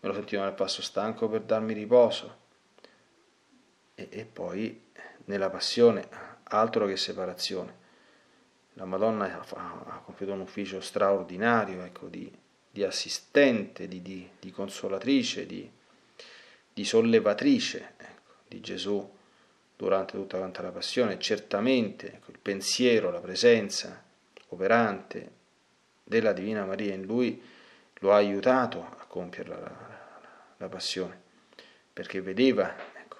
me 0.00 0.08
lo 0.08 0.14
sentivo 0.14 0.42
nel 0.42 0.52
passo 0.52 0.82
stanco 0.82 1.28
per 1.28 1.42
darmi 1.42 1.72
riposo. 1.72 2.44
E, 3.94 4.08
e 4.10 4.24
poi 4.24 4.84
nella 5.26 5.50
passione, 5.50 6.08
altro 6.44 6.86
che 6.86 6.96
separazione. 6.96 7.84
La 8.74 8.84
Madonna 8.84 9.40
ha, 9.40 10.02
compiuto 10.04 10.32
un 10.32 10.40
ufficio 10.40 10.80
straordinario 10.80 11.82
ecco, 11.82 12.08
di, 12.08 12.30
di 12.70 12.84
assistente, 12.84 13.88
di, 13.88 14.02
di, 14.02 14.28
di 14.38 14.50
consolatrice, 14.50 15.46
di, 15.46 15.70
sollevatrice 16.84 17.94
di 18.48 18.60
Gesù 18.60 19.14
durante 19.76 20.12
tutta 20.12 20.38
quanta 20.38 20.62
la 20.62 20.70
passione. 20.70 21.18
Certamente 21.18 22.20
il 22.26 22.38
pensiero, 22.40 23.10
la 23.10 23.20
presenza 23.20 24.02
operante 24.48 25.32
della 26.02 26.32
Divina 26.32 26.64
Maria 26.64 26.94
in 26.94 27.02
lui 27.02 27.42
lo 28.00 28.12
ha 28.12 28.16
aiutato 28.16 28.80
a 28.82 29.04
compiere 29.06 29.48
la, 29.48 29.58
la, 29.58 30.20
la 30.56 30.68
passione, 30.68 31.20
perché 31.92 32.20
vedeva 32.20 32.74
ecco, 32.94 33.16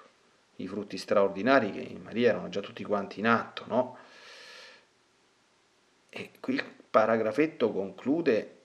i 0.57 0.67
frutti 0.67 0.97
straordinari 0.97 1.71
che 1.71 1.79
in 1.79 2.01
Maria 2.01 2.29
erano 2.29 2.49
già 2.49 2.61
tutti 2.61 2.83
quanti 2.83 3.19
in 3.19 3.27
atto, 3.27 3.63
no? 3.67 3.97
E 6.09 6.31
qui 6.39 6.55
il 6.55 6.63
paragrafetto 6.89 7.71
conclude 7.71 8.56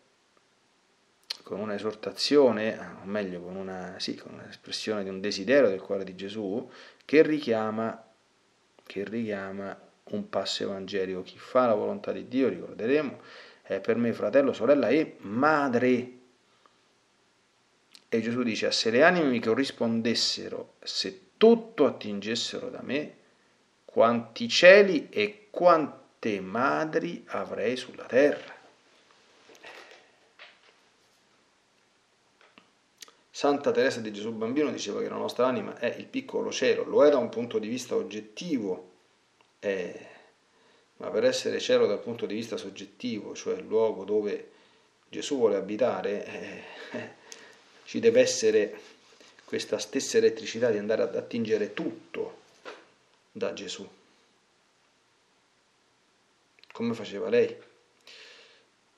con 1.43 1.61
un'esortazione, 1.61 2.79
o 3.03 3.05
meglio 3.05 3.41
con, 3.41 3.57
una, 3.57 3.95
sì, 3.99 4.15
con 4.15 4.35
un'espressione 4.35 5.03
di 5.03 5.09
un 5.09 5.21
desiderio 5.21 5.69
del 5.69 5.81
cuore 5.81 6.05
di 6.05 6.15
Gesù 6.15 6.71
che 7.05 7.23
richiama, 7.23 8.03
che 8.85 9.05
richiama 9.05 9.79
un 10.05 10.29
passo 10.29 10.63
evangelico. 10.65 11.23
Chi 11.23 11.39
fa 11.39 11.67
la 11.67 11.75
volontà 11.75 12.13
di 12.13 12.29
Dio, 12.29 12.49
ricorderemo, 12.49 13.21
è 13.63 13.81
per 13.81 13.97
me 13.97 14.13
fratello, 14.13 14.53
sorella 14.53 14.89
e 14.89 15.17
madre. 15.19 16.11
E 18.09 18.21
Gesù 18.21 18.43
dice, 18.43 18.71
se 18.73 18.91
le 18.91 19.03
anime 19.03 19.29
mi 19.29 19.41
corrispondessero, 19.41 20.75
se 20.83 21.31
tutto 21.37 21.87
attingessero 21.87 22.69
da 22.69 22.83
me, 22.83 23.17
quanti 23.85 24.49
cieli 24.49 25.09
e 25.11 25.49
quante 25.51 26.41
madri 26.41 27.25
avrei 27.29 27.77
sulla 27.77 28.05
terra. 28.05 28.62
Santa 33.43 33.73
Teresa 33.73 33.99
di 33.99 34.13
Gesù 34.13 34.31
Bambino 34.31 34.71
diceva 34.71 35.01
che 35.01 35.09
la 35.09 35.17
nostra 35.17 35.49
anima 35.49 35.77
è 35.77 35.93
il 35.99 36.07
piccolo 36.07 36.53
cielo, 36.53 36.85
lo 36.85 37.05
è 37.05 37.11
da 37.11 37.17
un 37.17 37.29
punto 37.29 37.59
di 37.59 37.67
vista 37.67 37.97
oggettivo, 37.97 38.91
eh, 39.59 40.07
ma 40.99 41.11
per 41.11 41.25
essere 41.25 41.59
cielo 41.59 41.89
dal 41.89 41.99
punto 41.99 42.25
di 42.25 42.37
vista 42.37 42.57
soggettivo, 42.57 43.35
cioè 43.35 43.57
il 43.57 43.67
luogo 43.67 44.05
dove 44.05 44.51
Gesù 45.09 45.39
vuole 45.39 45.57
abitare, 45.57 46.25
eh, 46.25 46.97
eh, 46.97 47.11
ci 47.85 47.99
deve 47.99 48.21
essere 48.21 48.79
questa 49.45 49.79
stessa 49.79 50.19
elettricità 50.19 50.71
di 50.71 50.79
andare 50.79 51.03
ad 51.03 51.17
attingere 51.17 51.75
tutto 51.75 52.43
da 53.33 53.53
Gesù, 53.55 53.85
come 56.71 56.95
faceva 56.95 57.29
lei, 57.29 57.57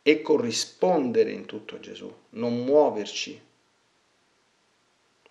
e 0.03 0.21
corrispondere 0.21 1.31
in 1.31 1.47
tutto 1.47 1.77
a 1.77 1.81
Gesù, 1.81 2.15
non 2.33 2.63
muoverci, 2.63 3.53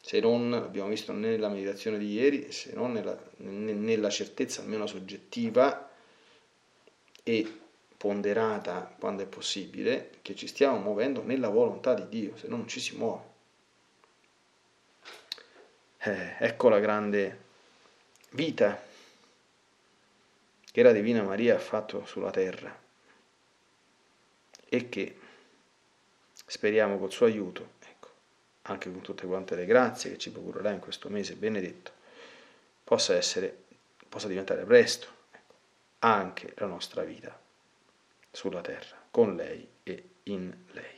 se 0.05 0.19
non, 0.19 0.51
abbiamo 0.51 0.89
visto 0.89 1.13
nella 1.13 1.47
meditazione 1.47 1.97
di 1.97 2.11
ieri, 2.11 2.51
se 2.51 2.73
non 2.73 2.91
nella, 2.91 3.17
nella 3.37 4.09
certezza 4.09 4.59
almeno 4.59 4.85
soggettiva 4.85 5.89
e 7.23 7.59
ponderata 7.95 8.93
quando 8.99 9.23
è 9.23 9.25
possibile, 9.25 10.09
che 10.21 10.35
ci 10.35 10.47
stiamo 10.47 10.77
muovendo 10.77 11.23
nella 11.23 11.47
volontà 11.47 11.93
di 11.93 12.09
Dio, 12.09 12.35
se 12.35 12.47
no 12.49 12.57
non 12.57 12.67
ci 12.67 12.81
si 12.81 12.97
muove. 12.97 13.23
Eh, 15.99 16.35
ecco 16.37 16.67
la 16.67 16.79
grande 16.79 17.39
vita 18.31 18.83
che 20.69 20.81
la 20.81 20.91
Divina 20.91 21.23
Maria 21.23 21.55
ha 21.55 21.59
fatto 21.59 22.05
sulla 22.05 22.29
terra 22.29 22.77
e 24.67 24.89
che 24.89 25.17
speriamo 26.45 26.97
col 26.97 27.11
suo 27.11 27.25
aiuto, 27.25 27.81
anche 28.63 28.91
con 28.91 29.01
tutte 29.01 29.25
quante 29.25 29.55
le 29.55 29.65
grazie 29.65 30.11
che 30.11 30.17
ci 30.17 30.31
procurerà 30.31 30.71
in 30.71 30.79
questo 30.79 31.09
mese 31.09 31.35
benedetto, 31.35 31.91
possa 32.83 33.15
essere, 33.15 33.63
possa 34.07 34.27
diventare 34.27 34.63
presto 34.63 35.07
ecco, 35.31 35.53
anche 35.99 36.53
la 36.57 36.67
nostra 36.67 37.03
vita 37.03 37.37
sulla 38.31 38.61
terra, 38.61 38.95
con 39.11 39.35
lei 39.35 39.67
e 39.83 40.09
in 40.23 40.53
lei. 40.71 40.92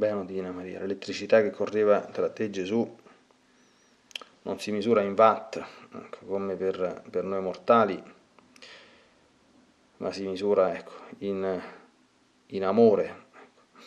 Benodina 0.00 0.50
Maria, 0.50 0.80
l'elettricità 0.80 1.42
che 1.42 1.50
correva 1.50 2.00
tra 2.00 2.30
te 2.30 2.44
e 2.44 2.50
Gesù 2.50 2.96
non 4.40 4.58
si 4.58 4.72
misura 4.72 5.02
in 5.02 5.12
watt, 5.12 5.62
ecco, 5.92 6.24
come 6.24 6.54
per, 6.54 7.02
per, 7.10 7.22
noi 7.24 7.42
mortali, 7.42 8.02
ma 9.98 10.10
si 10.10 10.26
misura 10.26 10.74
ecco, 10.74 10.92
in, 11.18 11.62
in, 12.46 12.64
amore. 12.64 13.04
Ecco. 13.04 13.82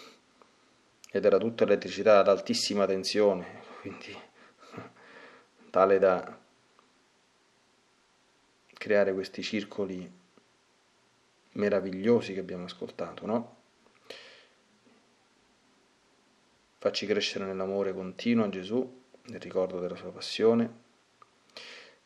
Ed 1.14 1.26
era 1.26 1.40
tutta 1.40 1.64
elettricità 1.64 2.20
ad 2.20 2.28
altissima 2.28 2.86
tensione, 2.86 3.64
quindi 3.82 4.16
tale 5.72 5.98
da 5.98 6.40
creare 8.72 9.14
questi 9.16 9.42
circoli 9.42 10.08
meravigliosi 11.54 12.36
che 12.36 12.40
abbiamo 12.40 12.66
ascoltato, 12.66 13.26
no? 13.26 13.62
Facci 16.84 17.06
crescere 17.06 17.46
nell'amore 17.46 17.94
continuo 17.94 18.44
a 18.44 18.50
Gesù, 18.50 19.04
nel 19.28 19.40
ricordo 19.40 19.80
della 19.80 19.96
sua 19.96 20.12
passione, 20.12 20.70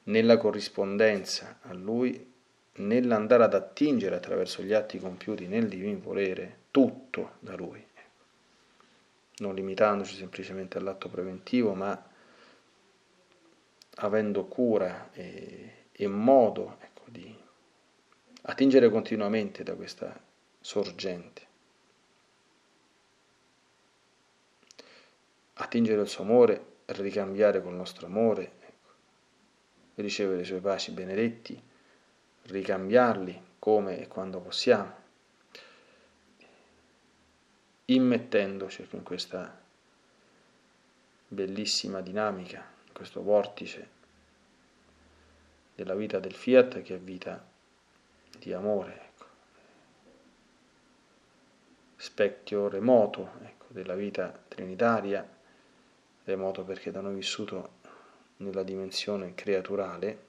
nella 0.04 0.38
corrispondenza 0.38 1.58
a 1.64 1.74
Lui, 1.74 2.32
nell'andare 2.74 3.46
ad 3.46 3.56
attingere 3.56 4.14
attraverso 4.14 4.62
gli 4.62 4.74
atti 4.74 5.00
compiuti 5.00 5.48
nel 5.48 5.68
divin 5.68 6.00
volere 6.00 6.66
tutto 6.70 7.38
da 7.40 7.56
Lui, 7.56 7.84
non 9.38 9.56
limitandoci 9.56 10.16
semplicemente 10.16 10.78
all'atto 10.78 11.10
preventivo, 11.10 11.74
ma 11.74 12.00
avendo 13.96 14.46
cura 14.46 15.10
e, 15.12 15.86
e 15.92 16.08
modo 16.08 16.78
ecco, 16.82 17.06
di 17.06 17.36
attingere 18.44 18.92
continuamente 18.92 19.64
da 19.64 19.74
questa 19.74 20.16
sorgente. 20.60 21.47
Attingere 25.58 26.02
il 26.02 26.08
suo 26.08 26.24
amore, 26.24 26.76
ricambiare 26.86 27.62
col 27.62 27.74
nostro 27.74 28.06
amore, 28.06 28.52
ecco, 28.60 28.92
ricevere 29.96 30.42
i 30.42 30.46
suoi 30.46 30.60
baci 30.60 30.92
benedetti, 30.92 31.62
ricambiarli 32.44 33.46
come 33.60 34.00
e 34.00 34.08
quando 34.08 34.40
possiamo, 34.40 35.06
immettendoci 37.86 38.88
in 38.92 39.04
questa 39.04 39.60
bellissima 41.28 42.02
dinamica, 42.02 42.66
in 42.86 42.94
questo 42.94 43.22
vortice 43.22 43.96
della 45.76 45.96
vita 45.96 46.20
del 46.20 46.34
fiat 46.34 46.82
che 46.82 46.96
è 46.96 47.00
vita 47.00 47.46
di 48.40 48.54
amore, 48.54 48.94
ecco. 48.94 49.26
specchio 51.96 52.68
remoto 52.68 53.32
ecco, 53.44 53.66
della 53.70 53.96
vita 53.96 54.38
trinitaria 54.48 55.36
remoto 56.28 56.64
perché 56.66 56.92
noi 56.92 57.16
vissuto 57.16 57.76
nella 58.38 58.64
dimensione 58.64 59.34
creaturale, 59.34 60.26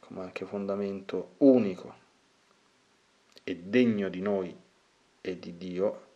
come 0.00 0.22
anche 0.22 0.46
fondamento 0.46 1.34
unico 1.38 2.06
e 3.44 3.56
degno 3.56 4.08
di 4.08 4.20
noi 4.20 4.56
e 5.20 5.38
di 5.38 5.58
Dio, 5.58 6.06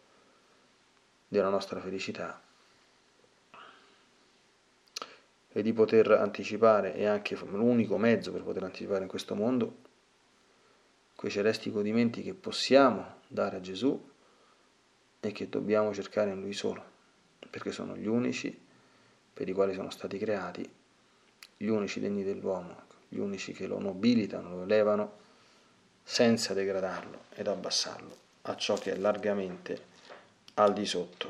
della 1.29 1.51
nostra 1.51 1.81
felicità 1.81 2.41
e 5.55 5.63
di 5.63 5.73
poter 5.75 6.11
anticipare, 6.13 6.95
è 6.95 7.05
anche 7.05 7.37
l'unico 7.37 7.99
mezzo 7.99 8.33
per 8.33 8.43
poter 8.43 8.63
anticipare 8.63 9.03
in 9.03 9.09
questo 9.09 9.35
mondo, 9.35 9.81
quei 11.15 11.31
celesti 11.31 11.71
godimenti 11.71 12.23
che 12.23 12.33
possiamo 12.33 13.21
dare 13.29 13.57
a 13.57 13.61
Gesù 13.61 14.11
e 15.21 15.31
che 15.31 15.49
dobbiamo 15.51 15.93
cercare 15.93 16.31
in 16.31 16.41
Lui 16.41 16.55
solo 16.55 16.92
perché 17.53 17.71
sono 17.71 17.95
gli 17.95 18.07
unici 18.07 18.59
per 19.35 19.47
i 19.47 19.53
quali 19.53 19.75
sono 19.75 19.91
stati 19.91 20.17
creati, 20.17 20.67
gli 21.59 21.67
unici 21.67 22.01
degni 22.01 22.25
dell'uomo, 22.25 22.85
gli 23.09 23.19
unici 23.19 23.53
che 23.53 23.67
lo 23.67 23.79
nobilitano, 23.79 24.57
lo 24.57 24.63
elevano 24.63 25.19
senza 26.03 26.55
degradarlo 26.55 27.25
ed 27.35 27.49
abbassarlo 27.49 28.17
a 28.43 28.57
ciò 28.57 28.77
che 28.77 28.93
è 28.93 28.97
largamente 28.97 29.91
al 30.55 30.73
di 30.73 30.87
sotto 30.87 31.29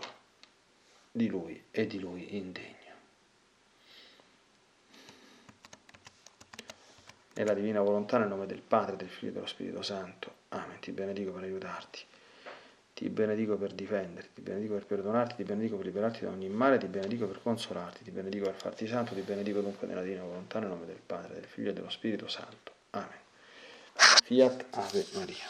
di 1.11 1.27
lui 1.27 1.61
e 1.73 1.89
di 1.89 1.99
lui 1.99 2.37
indegno. 2.37 2.77
Nella 7.35 7.55
divina 7.55 7.81
volontà, 7.81 8.19
nel 8.19 8.29
nome 8.29 8.47
del 8.47 8.63
Padre, 8.63 8.95
del 8.95 9.09
Figlio 9.09 9.31
e 9.31 9.35
dello 9.35 9.47
Spirito 9.47 9.83
Santo. 9.83 10.33
Amen. 10.51 10.79
Ti 10.79 10.93
benedico 10.93 11.33
per 11.33 11.43
aiutarti. 11.43 12.11
Ti 13.03 13.11
benedico 13.11 13.57
per 13.57 13.73
difenderti, 13.73 14.35
ti 14.35 14.41
benedico 14.43 14.75
per 14.75 14.87
perdonarti, 14.87 15.35
ti 15.35 15.43
benedico 15.43 15.75
per 15.75 15.87
liberarti 15.87 16.25
da 16.25 16.31
ogni 16.31 16.49
male, 16.49 16.79
ti 16.79 16.87
benedico 16.87 17.27
per 17.27 17.43
consolarti, 17.43 18.05
ti 18.05 18.13
benedico 18.13 18.45
per 18.45 18.55
farti 18.55 18.87
santo, 18.87 19.13
ti 19.13 19.23
benedico 19.23 19.61
dunque 19.61 19.89
nella 19.89 20.03
divina 20.03 20.23
volontà, 20.23 20.61
nel 20.61 20.69
nome 20.69 20.87
del 20.87 21.01
Padre, 21.05 21.35
del 21.35 21.45
Figlio 21.45 21.71
e 21.71 21.73
dello 21.73 21.91
Spirito 21.91 22.29
Santo. 22.29 22.71
Amen. 22.91 23.19
Fiat 24.23 24.67
Ave 24.71 25.05
Maria. 25.15 25.47